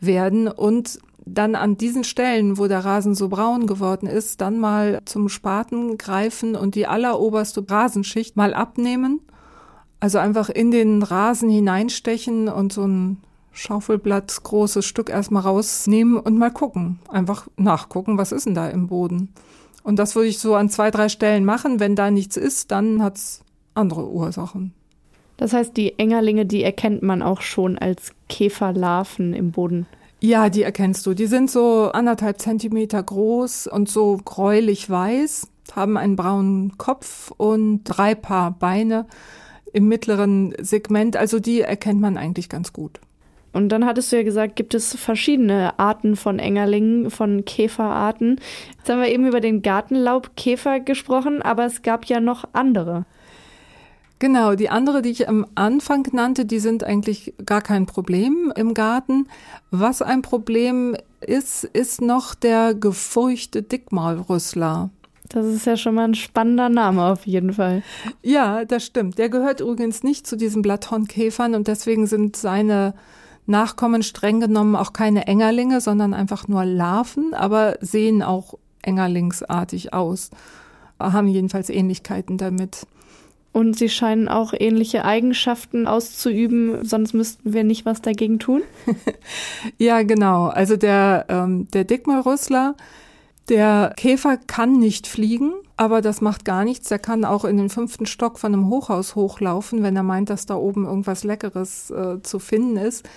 werden. 0.00 0.48
Und 0.48 0.98
dann 1.34 1.54
an 1.54 1.76
diesen 1.76 2.04
Stellen, 2.04 2.58
wo 2.58 2.66
der 2.66 2.84
Rasen 2.84 3.14
so 3.14 3.28
braun 3.28 3.66
geworden 3.66 4.06
ist, 4.06 4.40
dann 4.40 4.58
mal 4.58 5.00
zum 5.04 5.28
Spaten 5.28 5.98
greifen 5.98 6.54
und 6.54 6.74
die 6.74 6.86
alleroberste 6.86 7.64
Rasenschicht 7.68 8.36
mal 8.36 8.54
abnehmen. 8.54 9.20
Also 10.00 10.18
einfach 10.18 10.48
in 10.48 10.70
den 10.70 11.02
Rasen 11.02 11.50
hineinstechen 11.50 12.48
und 12.48 12.72
so 12.72 12.86
ein 12.86 13.18
Schaufelblatt 13.52 14.42
großes 14.44 14.84
Stück 14.84 15.10
erstmal 15.10 15.42
rausnehmen 15.42 16.18
und 16.18 16.38
mal 16.38 16.52
gucken. 16.52 17.00
Einfach 17.08 17.48
nachgucken, 17.56 18.16
was 18.16 18.30
ist 18.30 18.46
denn 18.46 18.54
da 18.54 18.68
im 18.68 18.86
Boden. 18.86 19.32
Und 19.82 19.98
das 19.98 20.14
würde 20.14 20.28
ich 20.28 20.38
so 20.38 20.54
an 20.54 20.68
zwei, 20.68 20.90
drei 20.90 21.08
Stellen 21.08 21.44
machen. 21.44 21.80
Wenn 21.80 21.96
da 21.96 22.10
nichts 22.10 22.36
ist, 22.36 22.70
dann 22.70 23.02
hat's 23.02 23.42
andere 23.74 24.08
Ursachen. 24.08 24.74
Das 25.38 25.52
heißt, 25.52 25.76
die 25.76 25.98
Engerlinge, 25.98 26.46
die 26.46 26.62
erkennt 26.62 27.02
man 27.02 27.22
auch 27.22 27.40
schon 27.40 27.78
als 27.78 28.12
Käferlarven 28.28 29.34
im 29.34 29.52
Boden. 29.52 29.86
Ja, 30.20 30.48
die 30.48 30.62
erkennst 30.62 31.06
du. 31.06 31.14
Die 31.14 31.26
sind 31.26 31.50
so 31.50 31.90
anderthalb 31.92 32.40
Zentimeter 32.40 33.02
groß 33.02 33.68
und 33.68 33.88
so 33.88 34.18
gräulich 34.24 34.90
weiß, 34.90 35.48
haben 35.76 35.96
einen 35.96 36.16
braunen 36.16 36.76
Kopf 36.76 37.30
und 37.36 37.84
drei 37.84 38.14
Paar 38.14 38.50
Beine 38.50 39.06
im 39.72 39.86
mittleren 39.86 40.54
Segment. 40.60 41.16
Also 41.16 41.38
die 41.38 41.60
erkennt 41.60 42.00
man 42.00 42.16
eigentlich 42.16 42.48
ganz 42.48 42.72
gut. 42.72 43.00
Und 43.52 43.70
dann 43.70 43.86
hattest 43.86 44.12
du 44.12 44.16
ja 44.16 44.22
gesagt, 44.24 44.56
gibt 44.56 44.74
es 44.74 44.94
verschiedene 44.94 45.78
Arten 45.78 46.16
von 46.16 46.38
Engerlingen, 46.38 47.10
von 47.10 47.44
Käferarten. 47.44 48.40
Jetzt 48.76 48.90
haben 48.90 49.00
wir 49.00 49.08
eben 49.08 49.26
über 49.26 49.40
den 49.40 49.62
Gartenlaubkäfer 49.62 50.80
gesprochen, 50.80 51.42
aber 51.42 51.64
es 51.64 51.82
gab 51.82 52.04
ja 52.06 52.20
noch 52.20 52.44
andere. 52.52 53.06
Genau, 54.18 54.54
die 54.54 54.68
andere, 54.68 55.00
die 55.00 55.10
ich 55.10 55.28
am 55.28 55.46
Anfang 55.54 56.06
nannte, 56.12 56.44
die 56.44 56.58
sind 56.58 56.82
eigentlich 56.82 57.34
gar 57.46 57.60
kein 57.60 57.86
Problem 57.86 58.52
im 58.56 58.74
Garten. 58.74 59.28
Was 59.70 60.02
ein 60.02 60.22
Problem 60.22 60.96
ist, 61.20 61.64
ist 61.64 62.00
noch 62.00 62.34
der 62.34 62.74
gefurchte 62.74 63.62
Dickmaulrüssler. 63.62 64.90
Das 65.28 65.46
ist 65.46 65.66
ja 65.66 65.76
schon 65.76 65.94
mal 65.94 66.04
ein 66.04 66.14
spannender 66.14 66.68
Name 66.68 67.04
auf 67.04 67.26
jeden 67.26 67.52
Fall. 67.52 67.82
Ja, 68.22 68.64
das 68.64 68.84
stimmt. 68.84 69.18
Der 69.18 69.28
gehört 69.28 69.60
übrigens 69.60 70.02
nicht 70.02 70.26
zu 70.26 70.36
diesen 70.36 70.62
Blatthornkäfern 70.62 71.54
und 71.54 71.68
deswegen 71.68 72.06
sind 72.06 72.36
seine 72.36 72.94
Nachkommen 73.46 74.02
streng 74.02 74.40
genommen 74.40 74.74
auch 74.76 74.92
keine 74.92 75.26
Engerlinge, 75.26 75.80
sondern 75.80 76.12
einfach 76.12 76.48
nur 76.48 76.64
Larven, 76.64 77.34
aber 77.34 77.76
sehen 77.80 78.22
auch 78.22 78.54
engerlingsartig 78.82 79.94
aus, 79.94 80.30
haben 80.98 81.28
jedenfalls 81.28 81.70
Ähnlichkeiten 81.70 82.36
damit. 82.36 82.86
Und 83.58 83.76
sie 83.76 83.88
scheinen 83.88 84.28
auch 84.28 84.54
ähnliche 84.56 85.04
Eigenschaften 85.04 85.88
auszuüben, 85.88 86.84
sonst 86.84 87.12
müssten 87.12 87.52
wir 87.52 87.64
nicht 87.64 87.86
was 87.86 88.00
dagegen 88.00 88.38
tun. 88.38 88.62
ja, 89.78 90.04
genau. 90.04 90.46
Also 90.46 90.76
der, 90.76 91.26
ähm, 91.28 91.66
der 91.72 91.82
Dickmalrüssler, 91.82 92.76
der 93.48 93.94
Käfer 93.96 94.36
kann 94.36 94.78
nicht 94.78 95.08
fliegen, 95.08 95.54
aber 95.76 96.02
das 96.02 96.20
macht 96.20 96.44
gar 96.44 96.62
nichts. 96.62 96.88
Er 96.92 97.00
kann 97.00 97.24
auch 97.24 97.44
in 97.44 97.56
den 97.56 97.68
fünften 97.68 98.06
Stock 98.06 98.38
von 98.38 98.54
einem 98.54 98.68
Hochhaus 98.68 99.16
hochlaufen, 99.16 99.82
wenn 99.82 99.96
er 99.96 100.04
meint, 100.04 100.30
dass 100.30 100.46
da 100.46 100.54
oben 100.54 100.86
irgendwas 100.86 101.24
Leckeres 101.24 101.90
äh, 101.90 102.22
zu 102.22 102.38
finden 102.38 102.76
ist. 102.76 103.08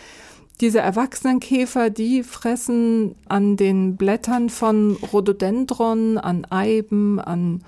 Diese 0.59 0.79
erwachsenen 0.79 1.39
Käfer, 1.39 1.91
die 1.91 2.23
fressen 2.23 3.13
an 3.29 3.57
den 3.57 3.95
Blättern 3.95 4.49
von 4.49 4.97
Rhododendron, 5.13 6.17
an 6.17 6.45
Eiben, 6.49 7.19
an 7.19 7.61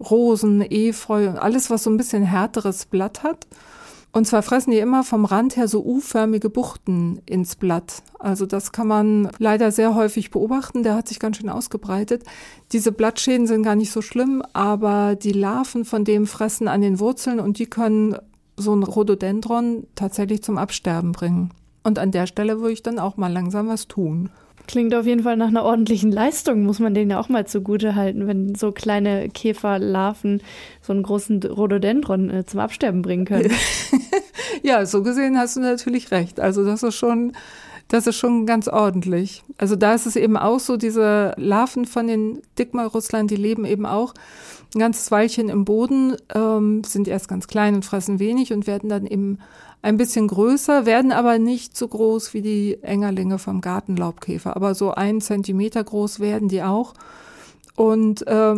Rosen, 0.00 0.62
Efeu 0.62 1.28
und 1.28 1.38
alles, 1.38 1.70
was 1.70 1.84
so 1.84 1.90
ein 1.90 1.96
bisschen 1.96 2.22
härteres 2.22 2.86
Blatt 2.86 3.22
hat. 3.22 3.46
Und 4.12 4.26
zwar 4.26 4.42
fressen 4.42 4.72
die 4.72 4.78
immer 4.78 5.04
vom 5.04 5.24
Rand 5.24 5.56
her 5.56 5.68
so 5.68 5.84
U-förmige 5.84 6.50
Buchten 6.50 7.20
ins 7.26 7.54
Blatt. 7.54 8.02
Also 8.18 8.44
das 8.44 8.72
kann 8.72 8.88
man 8.88 9.30
leider 9.38 9.70
sehr 9.70 9.94
häufig 9.94 10.30
beobachten. 10.30 10.82
Der 10.82 10.96
hat 10.96 11.06
sich 11.06 11.20
ganz 11.20 11.36
schön 11.36 11.48
ausgebreitet. 11.48 12.24
Diese 12.72 12.90
Blattschäden 12.90 13.46
sind 13.46 13.62
gar 13.62 13.76
nicht 13.76 13.92
so 13.92 14.02
schlimm, 14.02 14.42
aber 14.52 15.14
die 15.14 15.32
Larven 15.32 15.84
von 15.84 16.04
dem 16.04 16.26
fressen 16.26 16.66
an 16.66 16.80
den 16.80 16.98
Wurzeln 16.98 17.38
und 17.38 17.58
die 17.58 17.66
können 17.66 18.16
so 18.56 18.74
ein 18.74 18.82
Rhododendron 18.82 19.86
tatsächlich 19.94 20.42
zum 20.42 20.58
Absterben 20.58 21.12
bringen. 21.12 21.50
Und 21.84 21.98
an 21.98 22.10
der 22.10 22.26
Stelle 22.26 22.60
würde 22.60 22.72
ich 22.72 22.82
dann 22.82 22.98
auch 22.98 23.16
mal 23.16 23.32
langsam 23.32 23.68
was 23.68 23.86
tun. 23.86 24.30
Klingt 24.70 24.94
auf 24.94 25.04
jeden 25.04 25.24
Fall 25.24 25.36
nach 25.36 25.48
einer 25.48 25.64
ordentlichen 25.64 26.12
Leistung, 26.12 26.62
muss 26.62 26.78
man 26.78 26.94
denen 26.94 27.10
ja 27.10 27.18
auch 27.18 27.28
mal 27.28 27.44
zugute 27.44 27.96
halten, 27.96 28.28
wenn 28.28 28.54
so 28.54 28.70
kleine 28.70 29.28
Käferlarven 29.28 30.40
so 30.80 30.92
einen 30.92 31.02
großen 31.02 31.42
Rhododendron 31.42 32.30
äh, 32.30 32.46
zum 32.46 32.60
Absterben 32.60 33.02
bringen 33.02 33.24
können. 33.24 33.50
ja, 34.62 34.86
so 34.86 35.02
gesehen 35.02 35.36
hast 35.36 35.56
du 35.56 35.60
natürlich 35.60 36.12
recht. 36.12 36.38
Also 36.38 36.64
das 36.64 36.84
ist 36.84 36.94
schon, 36.94 37.32
das 37.88 38.06
ist 38.06 38.14
schon 38.14 38.46
ganz 38.46 38.68
ordentlich. 38.68 39.42
Also 39.58 39.74
da 39.74 39.92
ist 39.92 40.06
es 40.06 40.14
eben 40.14 40.36
auch 40.36 40.60
so, 40.60 40.76
diese 40.76 41.34
Larven 41.36 41.84
von 41.84 42.06
den 42.06 42.40
Dickmalrusslern, 42.56 43.26
die 43.26 43.34
leben 43.34 43.64
eben 43.64 43.86
auch 43.86 44.14
ein 44.72 44.78
ganzes 44.78 45.10
Weilchen 45.10 45.48
im 45.48 45.64
Boden, 45.64 46.14
ähm, 46.32 46.84
sind 46.84 47.08
erst 47.08 47.26
ganz 47.26 47.48
klein 47.48 47.74
und 47.74 47.84
fressen 47.84 48.20
wenig 48.20 48.52
und 48.52 48.68
werden 48.68 48.88
dann 48.88 49.04
eben 49.04 49.38
ein 49.82 49.96
bisschen 49.96 50.28
größer, 50.28 50.84
werden 50.86 51.12
aber 51.12 51.38
nicht 51.38 51.76
so 51.76 51.88
groß 51.88 52.34
wie 52.34 52.42
die 52.42 52.82
Engerlinge 52.82 53.38
vom 53.38 53.60
Gartenlaubkäfer, 53.60 54.54
aber 54.56 54.74
so 54.74 54.92
ein 54.92 55.20
Zentimeter 55.20 55.82
groß 55.82 56.20
werden 56.20 56.48
die 56.48 56.62
auch 56.62 56.94
und 57.76 58.26
äh, 58.26 58.56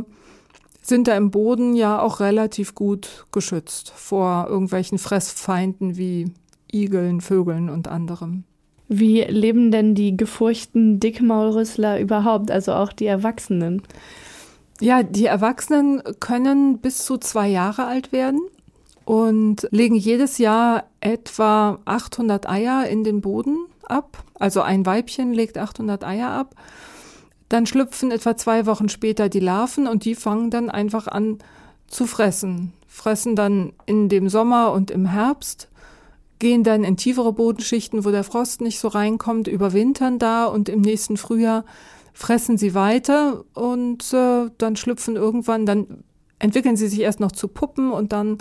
sind 0.83 1.07
da 1.07 1.17
im 1.17 1.31
Boden 1.31 1.75
ja 1.77 2.01
auch 2.01 2.21
relativ 2.21 2.75
gut 2.75 3.27
geschützt 3.31 3.93
vor 3.95 4.47
irgendwelchen 4.49 4.99
Fressfeinden 4.99 5.97
wie 5.97 6.33
Igeln, 6.73 7.21
Vögeln 7.21 7.71
und 7.71 7.87
anderem. 7.87 8.45
Wie 8.89 9.23
leben 9.23 9.71
denn 9.71 9.95
die 9.95 10.17
gefurchten 10.17 10.99
Dickmaulrüssler 10.99 12.01
überhaupt, 12.01 12.51
also 12.51 12.75
auch 12.75 12.93
die 12.93 13.07
Erwachsenen? 13.07 13.83
Ja, 14.81 15.03
die 15.05 15.27
Erwachsenen 15.27 16.03
können 16.19 16.79
bis 16.79 17.05
zu 17.05 17.17
zwei 17.17 17.49
Jahre 17.49 17.87
alt 17.87 18.11
werden 18.11 18.41
und 19.05 19.69
legen 19.71 19.95
jedes 19.95 20.39
Jahr 20.39 20.85
etwa 21.01 21.79
800 21.85 22.49
Eier 22.49 22.87
in 22.87 23.05
den 23.05 23.21
Boden 23.21 23.67
ab. 23.85 24.25
Also 24.39 24.63
ein 24.63 24.87
Weibchen 24.87 25.33
legt 25.33 25.59
800 25.59 26.05
Eier 26.05 26.31
ab. 26.31 26.55
Dann 27.49 27.67
schlüpfen 27.67 28.11
etwa 28.11 28.37
zwei 28.37 28.67
Wochen 28.67 28.89
später 28.89 29.29
die 29.29 29.41
Larven 29.41 29.87
und 29.87 30.05
die 30.05 30.15
fangen 30.15 30.51
dann 30.51 30.71
einfach 30.71 31.07
an 31.07 31.39
zu 31.87 32.07
fressen. 32.07 32.73
Fressen 32.87 33.37
dann 33.37 33.73
in 33.87 34.09
dem 34.09 34.29
Sommer 34.29 34.73
und 34.73 34.91
im 34.91 35.07
Herbst, 35.07 35.69
gehen 36.39 36.65
dann 36.65 36.83
in 36.83 36.97
tiefere 36.97 37.33
Bodenschichten, 37.33 38.05
wo 38.05 38.11
der 38.11 38.25
Frost 38.25 38.61
nicht 38.61 38.81
so 38.81 38.89
reinkommt, 38.89 39.49
überwintern 39.49 40.19
da 40.19 40.47
und 40.47 40.69
im 40.69 40.81
nächsten 40.81 41.17
Frühjahr 41.17 41.65
fressen 42.13 42.59
sie 42.59 42.75
weiter 42.75 43.45
und 43.55 44.13
äh, 44.13 44.51
dann 44.59 44.77
schlüpfen 44.77 45.17
irgendwann, 45.17 45.67
dann 45.67 46.05
entwickeln 46.39 46.77
sie 46.77 46.89
sich 46.89 47.01
erst 47.01 47.21
noch 47.21 47.33
zu 47.33 47.49
Puppen 47.49 47.93
und 47.93 48.13
dann 48.13 48.39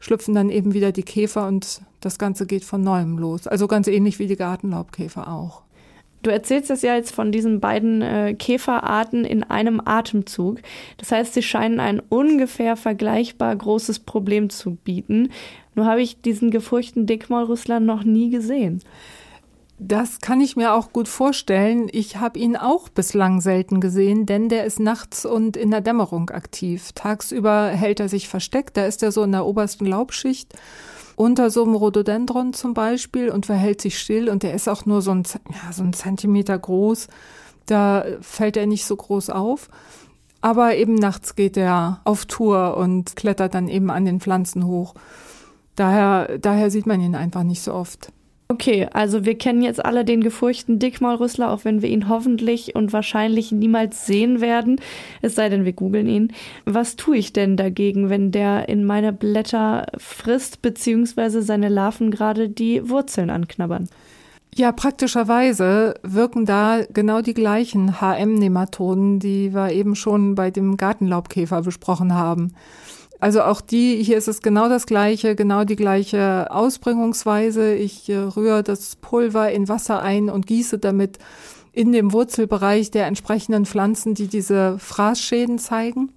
schlüpfen 0.00 0.34
dann 0.34 0.50
eben 0.50 0.74
wieder 0.74 0.92
die 0.92 1.02
Käfer 1.02 1.46
und 1.46 1.82
das 2.00 2.18
Ganze 2.18 2.46
geht 2.46 2.64
von 2.64 2.82
neuem 2.82 3.18
los. 3.18 3.46
Also 3.46 3.68
ganz 3.68 3.86
ähnlich 3.86 4.18
wie 4.18 4.26
die 4.26 4.36
Gartenlaubkäfer 4.36 5.28
auch. 5.28 5.62
Du 6.22 6.30
erzählst 6.30 6.68
das 6.68 6.82
ja 6.82 6.96
jetzt 6.96 7.14
von 7.14 7.32
diesen 7.32 7.60
beiden 7.60 8.02
äh, 8.02 8.34
Käferarten 8.34 9.24
in 9.24 9.42
einem 9.42 9.80
Atemzug. 9.82 10.60
Das 10.98 11.12
heißt, 11.12 11.32
sie 11.32 11.42
scheinen 11.42 11.80
ein 11.80 12.00
ungefähr 12.00 12.76
vergleichbar 12.76 13.56
großes 13.56 14.00
Problem 14.00 14.50
zu 14.50 14.74
bieten. 14.74 15.30
Nur 15.74 15.86
habe 15.86 16.02
ich 16.02 16.20
diesen 16.20 16.50
gefurchten 16.50 17.06
Dickmaulrüssler 17.06 17.80
noch 17.80 18.04
nie 18.04 18.28
gesehen. 18.28 18.82
Das 19.82 20.20
kann 20.20 20.42
ich 20.42 20.56
mir 20.56 20.74
auch 20.74 20.92
gut 20.92 21.08
vorstellen. 21.08 21.88
Ich 21.90 22.18
habe 22.18 22.38
ihn 22.38 22.54
auch 22.54 22.90
bislang 22.90 23.40
selten 23.40 23.80
gesehen, 23.80 24.26
denn 24.26 24.50
der 24.50 24.66
ist 24.66 24.78
nachts 24.78 25.24
und 25.24 25.56
in 25.56 25.70
der 25.70 25.80
Dämmerung 25.80 26.28
aktiv. 26.28 26.92
Tagsüber 26.94 27.68
hält 27.68 27.98
er 27.98 28.10
sich 28.10 28.28
versteckt, 28.28 28.76
da 28.76 28.84
ist 28.84 29.02
er 29.02 29.10
so 29.10 29.22
in 29.22 29.32
der 29.32 29.46
obersten 29.46 29.86
Laubschicht 29.86 30.52
unter 31.16 31.48
so 31.48 31.64
einem 31.64 31.74
Rhododendron 31.76 32.52
zum 32.52 32.74
Beispiel 32.74 33.30
und 33.30 33.46
verhält 33.46 33.80
sich 33.80 33.98
still 33.98 34.28
und 34.28 34.42
der 34.42 34.52
ist 34.52 34.68
auch 34.68 34.84
nur 34.84 35.00
so 35.00 35.12
ein, 35.12 35.22
ja, 35.48 35.72
so 35.72 35.82
ein 35.82 35.94
Zentimeter 35.94 36.58
groß. 36.58 37.08
Da 37.64 38.04
fällt 38.20 38.58
er 38.58 38.66
nicht 38.66 38.84
so 38.84 38.96
groß 38.96 39.30
auf. 39.30 39.70
Aber 40.42 40.76
eben 40.76 40.94
nachts 40.94 41.36
geht 41.36 41.56
er 41.56 42.02
auf 42.04 42.26
Tour 42.26 42.76
und 42.76 43.16
klettert 43.16 43.54
dann 43.54 43.68
eben 43.68 43.90
an 43.90 44.04
den 44.04 44.20
Pflanzen 44.20 44.66
hoch. 44.66 44.94
Daher, 45.74 46.36
daher 46.36 46.70
sieht 46.70 46.86
man 46.86 47.00
ihn 47.00 47.14
einfach 47.14 47.44
nicht 47.44 47.62
so 47.62 47.72
oft. 47.72 48.12
Okay, 48.50 48.88
also 48.92 49.24
wir 49.24 49.38
kennen 49.38 49.62
jetzt 49.62 49.84
alle 49.84 50.04
den 50.04 50.24
gefurchten 50.24 50.80
Dickmaulrüssler, 50.80 51.52
auch 51.52 51.64
wenn 51.64 51.82
wir 51.82 51.88
ihn 51.88 52.08
hoffentlich 52.08 52.74
und 52.74 52.92
wahrscheinlich 52.92 53.52
niemals 53.52 54.06
sehen 54.06 54.40
werden, 54.40 54.80
es 55.22 55.36
sei 55.36 55.48
denn, 55.48 55.64
wir 55.64 55.72
googeln 55.72 56.08
ihn. 56.08 56.32
Was 56.64 56.96
tue 56.96 57.18
ich 57.18 57.32
denn 57.32 57.56
dagegen, 57.56 58.10
wenn 58.10 58.32
der 58.32 58.68
in 58.68 58.84
meine 58.84 59.12
Blätter 59.12 59.86
frisst, 59.98 60.62
beziehungsweise 60.62 61.42
seine 61.42 61.68
Larven 61.68 62.10
gerade 62.10 62.48
die 62.48 62.90
Wurzeln 62.90 63.30
anknabbern? 63.30 63.88
Ja, 64.56 64.72
praktischerweise 64.72 65.94
wirken 66.02 66.44
da 66.44 66.80
genau 66.92 67.20
die 67.20 67.34
gleichen 67.34 68.00
HM-Nematoden, 68.00 69.20
die 69.20 69.54
wir 69.54 69.70
eben 69.70 69.94
schon 69.94 70.34
bei 70.34 70.50
dem 70.50 70.76
Gartenlaubkäfer 70.76 71.62
besprochen 71.62 72.14
haben. 72.14 72.52
Also 73.20 73.42
auch 73.42 73.60
die, 73.60 74.02
hier 74.02 74.16
ist 74.16 74.28
es 74.28 74.40
genau 74.40 74.70
das 74.70 74.86
gleiche, 74.86 75.36
genau 75.36 75.64
die 75.64 75.76
gleiche 75.76 76.50
Ausbringungsweise. 76.50 77.74
Ich 77.74 78.08
äh, 78.08 78.16
rühre 78.16 78.62
das 78.62 78.96
Pulver 78.96 79.52
in 79.52 79.68
Wasser 79.68 80.00
ein 80.02 80.30
und 80.30 80.46
gieße 80.46 80.78
damit 80.78 81.18
in 81.72 81.92
dem 81.92 82.12
Wurzelbereich 82.12 82.90
der 82.90 83.06
entsprechenden 83.06 83.66
Pflanzen, 83.66 84.14
die 84.14 84.26
diese 84.26 84.78
Fraßschäden 84.78 85.58
zeigen. 85.58 86.12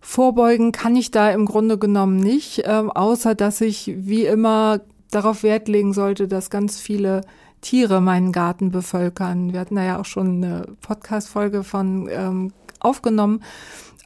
Vorbeugen 0.00 0.72
kann 0.72 0.96
ich 0.96 1.10
da 1.10 1.30
im 1.30 1.44
Grunde 1.44 1.78
genommen 1.78 2.16
nicht, 2.16 2.60
äh, 2.60 2.82
außer 2.94 3.34
dass 3.34 3.60
ich 3.60 3.92
wie 3.94 4.24
immer 4.24 4.80
darauf 5.10 5.42
Wert 5.42 5.68
legen 5.68 5.92
sollte, 5.92 6.26
dass 6.26 6.50
ganz 6.50 6.80
viele 6.80 7.20
Tiere 7.60 8.00
meinen 8.00 8.32
Garten 8.32 8.70
bevölkern. 8.70 9.52
Wir 9.52 9.60
hatten 9.60 9.76
da 9.76 9.84
ja 9.84 10.00
auch 10.00 10.04
schon 10.04 10.42
eine 10.42 10.66
Podcast-Folge 10.80 11.64
von 11.64 12.08
ähm, 12.10 12.52
aufgenommen. 12.80 13.42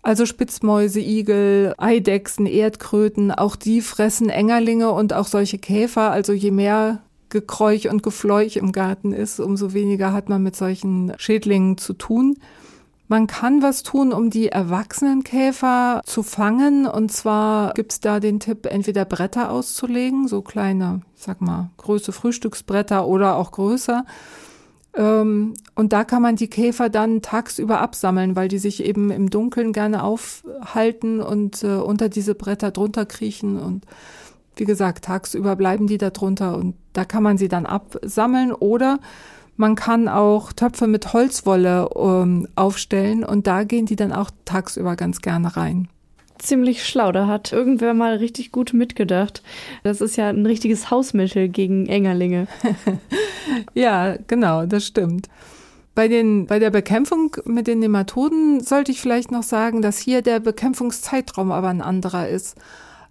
Also 0.03 0.27
Spitzmäuse, 0.27 1.01
Igel, 1.01 1.75
Eidechsen, 1.77 2.47
Erdkröten, 2.47 3.33
auch 3.33 3.57
die 3.57 3.81
fressen 3.81 4.31
Engerlinge 4.31 4.91
und 4.91 5.13
auch 5.13 5.27
solche 5.27 5.59
Käfer. 5.59 6.11
Also 6.11 6.33
je 6.33 6.51
mehr 6.51 7.03
Gekräuch 7.29 7.89
und 7.91 8.03
Gefleuch 8.03 8.57
im 8.57 8.73
Garten 8.73 9.13
ist, 9.13 9.41
umso 9.41 9.73
weniger 9.73 10.13
hat 10.13 10.29
man 10.29 10.43
mit 10.43 10.57
solchen 10.57 11.13
Schädlingen 11.19 11.77
zu 11.77 11.93
tun. 11.93 12.39
Man 13.11 13.27
kann 13.27 13.63
was 13.63 13.83
tun, 13.83 14.13
um 14.13 14.29
die 14.29 14.49
erwachsenen 14.49 15.25
Käfer 15.25 16.03
zu 16.05 16.23
fangen. 16.23 16.87
Und 16.87 17.11
zwar 17.11 17.73
gibt's 17.73 18.01
da 18.01 18.21
den 18.21 18.39
Tipp, 18.39 18.67
entweder 18.67 19.07
Bretter 19.07 19.51
auszulegen, 19.51 20.29
so 20.29 20.43
kleine, 20.43 21.01
ich 21.17 21.23
sag 21.23 21.41
mal, 21.41 21.71
Größe 21.79 22.13
Frühstücksbretter 22.13 23.07
oder 23.07 23.37
auch 23.37 23.53
größer. 23.53 24.05
Ähm, 24.99 25.55
und 25.77 25.93
da 25.93 26.03
kann 26.03 26.21
man 26.21 26.35
die 26.35 26.51
Käfer 26.51 26.91
dann 26.91 27.23
tagsüber 27.23 27.81
absammeln, 27.81 28.35
weil 28.35 28.49
die 28.49 28.59
sich 28.59 28.85
eben 28.85 29.11
im 29.11 29.31
Dunkeln 29.31 29.73
gerne 29.73 30.03
aufhalten 30.03 31.21
und 31.21 31.63
äh, 31.63 31.77
unter 31.77 32.09
diese 32.09 32.35
Bretter 32.35 32.73
drunter 32.73 33.07
kriechen. 33.07 33.59
Und 33.59 33.85
wie 34.57 34.65
gesagt, 34.65 35.05
tagsüber 35.05 35.55
bleiben 35.55 35.87
die 35.87 35.99
da 35.99 36.11
drunter 36.11 36.59
und 36.59 36.75
da 36.93 37.05
kann 37.05 37.23
man 37.23 37.39
sie 37.39 37.49
dann 37.49 37.65
absammeln 37.65 38.53
oder 38.53 38.99
man 39.57 39.77
kann 39.77 40.09
auch 40.09 40.53
Töpfe 40.53 40.89
mit 40.89 41.13
Holzwolle 41.13 41.89
ähm, 41.97 42.49
aufstellen 42.57 43.25
und 43.25 43.47
da 43.47 43.63
gehen 43.63 43.87
die 43.87 43.97
dann 43.97 44.13
auch 44.13 44.31
tagsüber 44.45 44.97
ganz 44.97 45.21
gerne 45.21 45.57
rein. 45.57 45.89
Ziemlich 46.39 46.87
schlau, 46.87 47.13
da 47.13 47.27
hat 47.27 47.53
irgendwer 47.53 47.95
mal 47.95 48.17
richtig 48.17 48.53
gut 48.53 48.73
mitgedacht. 48.73 49.43
Das 49.83 50.01
ist 50.01 50.17
ja 50.17 50.29
ein 50.29 50.47
richtiges 50.47 50.91
Hausmittel 50.91 51.49
gegen 51.49 51.87
Engerlinge. 51.87 52.47
ja, 53.75 54.17
genau, 54.27 54.65
das 54.67 54.87
stimmt. 54.87 55.29
Bei, 55.97 56.07
den, 56.07 56.47
bei 56.47 56.61
der 56.61 56.71
Bekämpfung 56.71 57.37
mit 57.45 57.67
den 57.67 57.81
Nematoden 57.81 58.61
sollte 58.61 58.93
ich 58.93 59.01
vielleicht 59.01 59.33
noch 59.33 59.43
sagen, 59.43 59.83
dass 59.83 59.99
hier 59.99 60.23
der 60.23 60.39
Bekämpfungszeitraum 60.39 61.51
aber 61.51 61.69
ein 61.69 61.83
anderer 61.83 62.29
ist. 62.29 62.57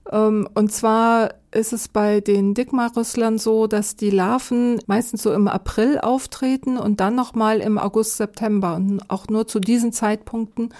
Ähm, 0.09 0.47
und 0.53 0.71
zwar 0.71 1.33
ist 1.51 1.73
es 1.73 1.87
bei 1.87 2.21
den 2.21 2.53
Dickmarrüsslern 2.53 3.39
so, 3.39 3.67
dass 3.67 3.95
die 3.95 4.09
Larven 4.09 4.79
meistens 4.87 5.23
so 5.23 5.33
im 5.33 5.47
April 5.47 5.99
auftreten 5.99 6.77
und 6.77 6.99
dann 6.99 7.15
nochmal 7.15 7.59
im 7.59 7.77
August, 7.77 8.17
September. 8.17 8.75
Und 8.75 9.01
auch 9.09 9.27
nur 9.27 9.47
zu 9.47 9.59
diesen 9.59 9.91
Zeitpunkten 9.91 10.73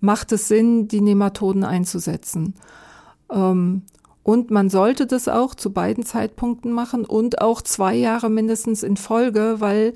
macht 0.00 0.32
es 0.32 0.48
Sinn, 0.48 0.88
die 0.88 1.00
Nematoden 1.00 1.64
einzusetzen. 1.64 2.54
Ähm, 3.30 3.82
und 4.22 4.50
man 4.50 4.70
sollte 4.70 5.06
das 5.06 5.28
auch 5.28 5.54
zu 5.54 5.72
beiden 5.72 6.04
Zeitpunkten 6.04 6.72
machen 6.72 7.04
und 7.04 7.40
auch 7.40 7.62
zwei 7.62 7.94
Jahre 7.94 8.28
mindestens 8.28 8.82
in 8.82 8.96
Folge, 8.96 9.56
weil 9.58 9.94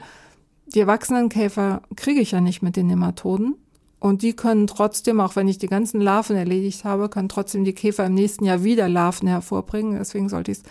die 0.67 0.81
Erwachsenenkäfer 0.81 1.83
kriege 1.97 2.21
ich 2.21 2.31
ja 2.31 2.41
nicht 2.41 2.63
mit 2.63 2.77
den 2.77 2.87
Nematoden. 2.87 3.57
Und 3.99 4.23
die 4.23 4.35
können 4.35 4.67
trotzdem, 4.67 5.21
auch 5.21 5.37
wenn 5.37 5.49
ich 5.49 5.59
die 5.59 5.67
ganzen 5.67 6.01
Larven 6.01 6.37
erledigt 6.37 6.85
habe, 6.85 7.09
können 7.09 7.29
trotzdem 7.29 7.65
die 7.65 7.75
Käfer 7.75 8.07
im 8.07 8.15
nächsten 8.15 8.45
Jahr 8.45 8.65
wieder 8.65 8.89
Larven 8.89 9.29
hervorbringen. 9.29 9.99
Deswegen 9.99 10.29
sollte 10.29 10.53
ich 10.53 10.59
es 10.59 10.65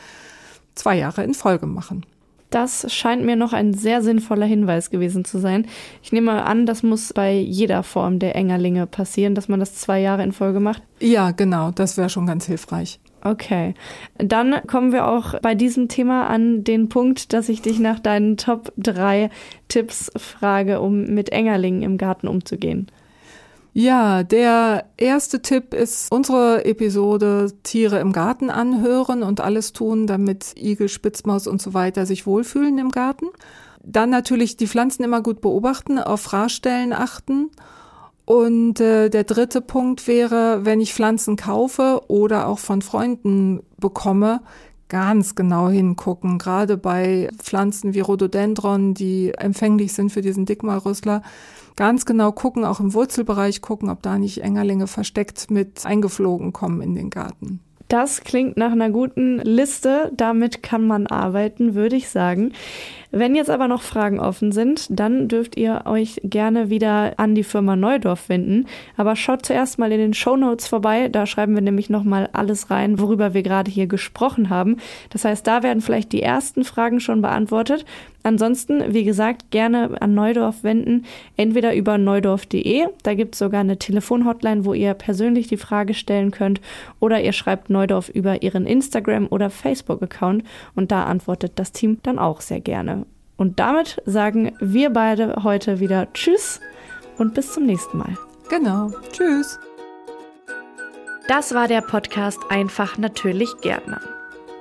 zwei 0.73 0.97
Jahre 0.97 1.23
in 1.23 1.33
Folge 1.33 1.67
machen. 1.67 2.05
Das 2.49 2.91
scheint 2.91 3.23
mir 3.23 3.35
noch 3.35 3.53
ein 3.53 3.73
sehr 3.73 4.01
sinnvoller 4.01 4.45
Hinweis 4.45 4.89
gewesen 4.89 5.23
zu 5.23 5.37
sein. 5.37 5.67
Ich 6.01 6.11
nehme 6.11 6.43
an, 6.43 6.65
das 6.65 6.81
muss 6.81 7.13
bei 7.13 7.33
jeder 7.33 7.83
Form 7.83 8.17
der 8.17 8.35
Engerlinge 8.35 8.87
passieren, 8.87 9.35
dass 9.35 9.47
man 9.47 9.59
das 9.59 9.75
zwei 9.75 9.99
Jahre 9.99 10.23
in 10.23 10.31
Folge 10.31 10.59
macht. 10.59 10.81
Ja, 10.99 11.31
genau, 11.31 11.71
das 11.71 11.97
wäre 11.97 12.09
schon 12.09 12.25
ganz 12.25 12.45
hilfreich. 12.47 12.99
Okay. 13.21 13.73
Dann 14.17 14.61
kommen 14.65 14.91
wir 14.91 15.07
auch 15.07 15.39
bei 15.41 15.53
diesem 15.53 15.89
Thema 15.89 16.27
an 16.27 16.63
den 16.63 16.89
Punkt, 16.89 17.33
dass 17.33 17.49
ich 17.49 17.61
dich 17.61 17.79
nach 17.79 17.99
deinen 17.99 18.37
Top 18.37 18.71
3 18.77 19.29
Tipps 19.67 20.11
frage, 20.15 20.79
um 20.79 21.05
mit 21.13 21.31
Engerlingen 21.31 21.83
im 21.83 21.97
Garten 21.97 22.27
umzugehen. 22.27 22.87
Ja, 23.79 24.23
der 24.23 24.89
erste 24.97 25.41
Tipp 25.41 25.73
ist 25.73 26.11
unsere 26.11 26.65
Episode 26.65 27.49
Tiere 27.63 27.99
im 27.99 28.11
Garten 28.11 28.49
anhören 28.49 29.23
und 29.23 29.39
alles 29.39 29.71
tun, 29.71 30.05
damit 30.05 30.53
Igel, 30.57 30.89
Spitzmaus 30.89 31.47
und 31.47 31.61
so 31.61 31.73
weiter 31.73 32.05
sich 32.05 32.25
wohlfühlen 32.27 32.77
im 32.77 32.91
Garten. 32.91 33.27
Dann 33.81 34.09
natürlich 34.09 34.57
die 34.57 34.67
Pflanzen 34.67 35.05
immer 35.05 35.21
gut 35.21 35.39
beobachten, 35.39 35.97
auf 35.97 36.19
Fraßstellen 36.19 36.91
achten. 36.91 37.51
Und 38.25 38.81
äh, 38.81 39.07
der 39.07 39.23
dritte 39.23 39.61
Punkt 39.61 40.09
wäre, 40.09 40.65
wenn 40.65 40.81
ich 40.81 40.93
Pflanzen 40.93 41.37
kaufe 41.37 42.01
oder 42.09 42.49
auch 42.49 42.59
von 42.59 42.81
Freunden 42.81 43.61
bekomme, 43.77 44.41
ganz 44.89 45.35
genau 45.35 45.69
hingucken, 45.69 46.37
gerade 46.37 46.75
bei 46.75 47.29
Pflanzen 47.37 47.93
wie 47.93 48.01
Rhododendron, 48.01 48.93
die 48.93 49.31
empfänglich 49.37 49.93
sind 49.93 50.11
für 50.11 50.21
diesen 50.21 50.45
Dickmalrüssler 50.45 51.21
ganz 51.79 52.05
genau 52.05 52.33
gucken, 52.33 52.65
auch 52.65 52.81
im 52.81 52.93
Wurzelbereich 52.93 53.61
gucken, 53.61 53.89
ob 53.89 54.01
da 54.01 54.17
nicht 54.17 54.43
Engerlinge 54.43 54.85
versteckt 54.85 55.49
mit 55.49 55.85
eingeflogen 55.85 56.51
kommen 56.51 56.81
in 56.81 56.93
den 56.93 57.09
Garten. 57.09 57.61
Das 57.87 58.21
klingt 58.21 58.57
nach 58.57 58.73
einer 58.73 58.91
guten 58.91 59.39
Liste. 59.39 60.11
Damit 60.15 60.61
kann 60.61 60.85
man 60.85 61.07
arbeiten, 61.07 61.73
würde 61.73 61.95
ich 61.95 62.09
sagen. 62.09 62.51
Wenn 63.11 63.33
jetzt 63.33 63.49
aber 63.49 63.67
noch 63.67 63.81
Fragen 63.81 64.19
offen 64.19 64.51
sind, 64.51 64.87
dann 64.91 65.27
dürft 65.27 65.57
ihr 65.57 65.83
euch 65.85 66.21
gerne 66.23 66.69
wieder 66.69 67.13
an 67.17 67.33
die 67.33 67.43
Firma 67.43 67.75
Neudorf 67.75 68.29
wenden. 68.29 68.67
Aber 68.95 69.15
schaut 69.15 69.43
zuerst 69.43 69.79
mal 69.79 69.91
in 69.91 69.97
den 69.97 70.13
Show 70.13 70.35
Notes 70.35 70.67
vorbei. 70.67 71.07
Da 71.07 71.25
schreiben 71.25 71.55
wir 71.55 71.61
nämlich 71.61 71.89
nochmal 71.89 72.29
alles 72.33 72.69
rein, 72.69 72.99
worüber 72.99 73.33
wir 73.33 73.41
gerade 73.41 73.71
hier 73.71 73.87
gesprochen 73.87 74.51
haben. 74.51 74.77
Das 75.09 75.25
heißt, 75.25 75.47
da 75.47 75.63
werden 75.63 75.81
vielleicht 75.81 76.11
die 76.11 76.21
ersten 76.21 76.63
Fragen 76.65 76.99
schon 76.99 77.23
beantwortet. 77.23 77.85
Ansonsten, 78.29 78.93
wie 78.93 79.05
gesagt, 79.05 79.49
gerne 79.49 79.99
an 80.03 80.13
Neudorf 80.13 80.63
wenden, 80.63 81.05
entweder 81.35 81.73
über 81.73 81.97
neudorf.de, 81.97 82.85
da 83.01 83.15
gibt 83.15 83.33
es 83.33 83.39
sogar 83.39 83.61
eine 83.61 83.79
Telefonhotline, 83.79 84.65
wo 84.65 84.75
ihr 84.75 84.93
persönlich 84.93 85.47
die 85.47 85.57
Frage 85.57 85.95
stellen 85.95 86.29
könnt, 86.29 86.61
oder 86.99 87.19
ihr 87.23 87.33
schreibt 87.33 87.71
Neudorf 87.71 88.07
über 88.07 88.43
ihren 88.43 88.67
Instagram- 88.67 89.25
oder 89.31 89.49
Facebook-Account 89.49 90.43
und 90.75 90.91
da 90.91 91.05
antwortet 91.05 91.53
das 91.55 91.71
Team 91.71 91.97
dann 92.03 92.19
auch 92.19 92.41
sehr 92.41 92.59
gerne. 92.59 93.07
Und 93.35 93.59
damit 93.59 93.99
sagen 94.05 94.51
wir 94.59 94.91
beide 94.91 95.43
heute 95.43 95.79
wieder 95.79 96.13
Tschüss 96.13 96.61
und 97.17 97.33
bis 97.33 97.53
zum 97.53 97.65
nächsten 97.65 97.97
Mal. 97.97 98.15
Genau. 98.47 98.91
Tschüss. 99.11 99.57
Das 101.27 101.55
war 101.55 101.67
der 101.67 101.81
Podcast 101.81 102.37
Einfach 102.49 102.99
natürlich 102.99 103.49
Gärtner 103.61 104.01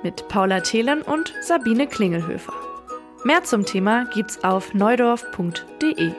mit 0.01 0.27
Paula 0.27 0.61
Thelen 0.61 1.03
und 1.03 1.35
Sabine 1.43 1.85
Klingelhöfer. 1.85 2.68
Mehr 3.23 3.43
zum 3.43 3.65
Thema 3.65 4.05
gibt's 4.05 4.43
auf 4.43 4.73
neudorf.de. 4.73 6.13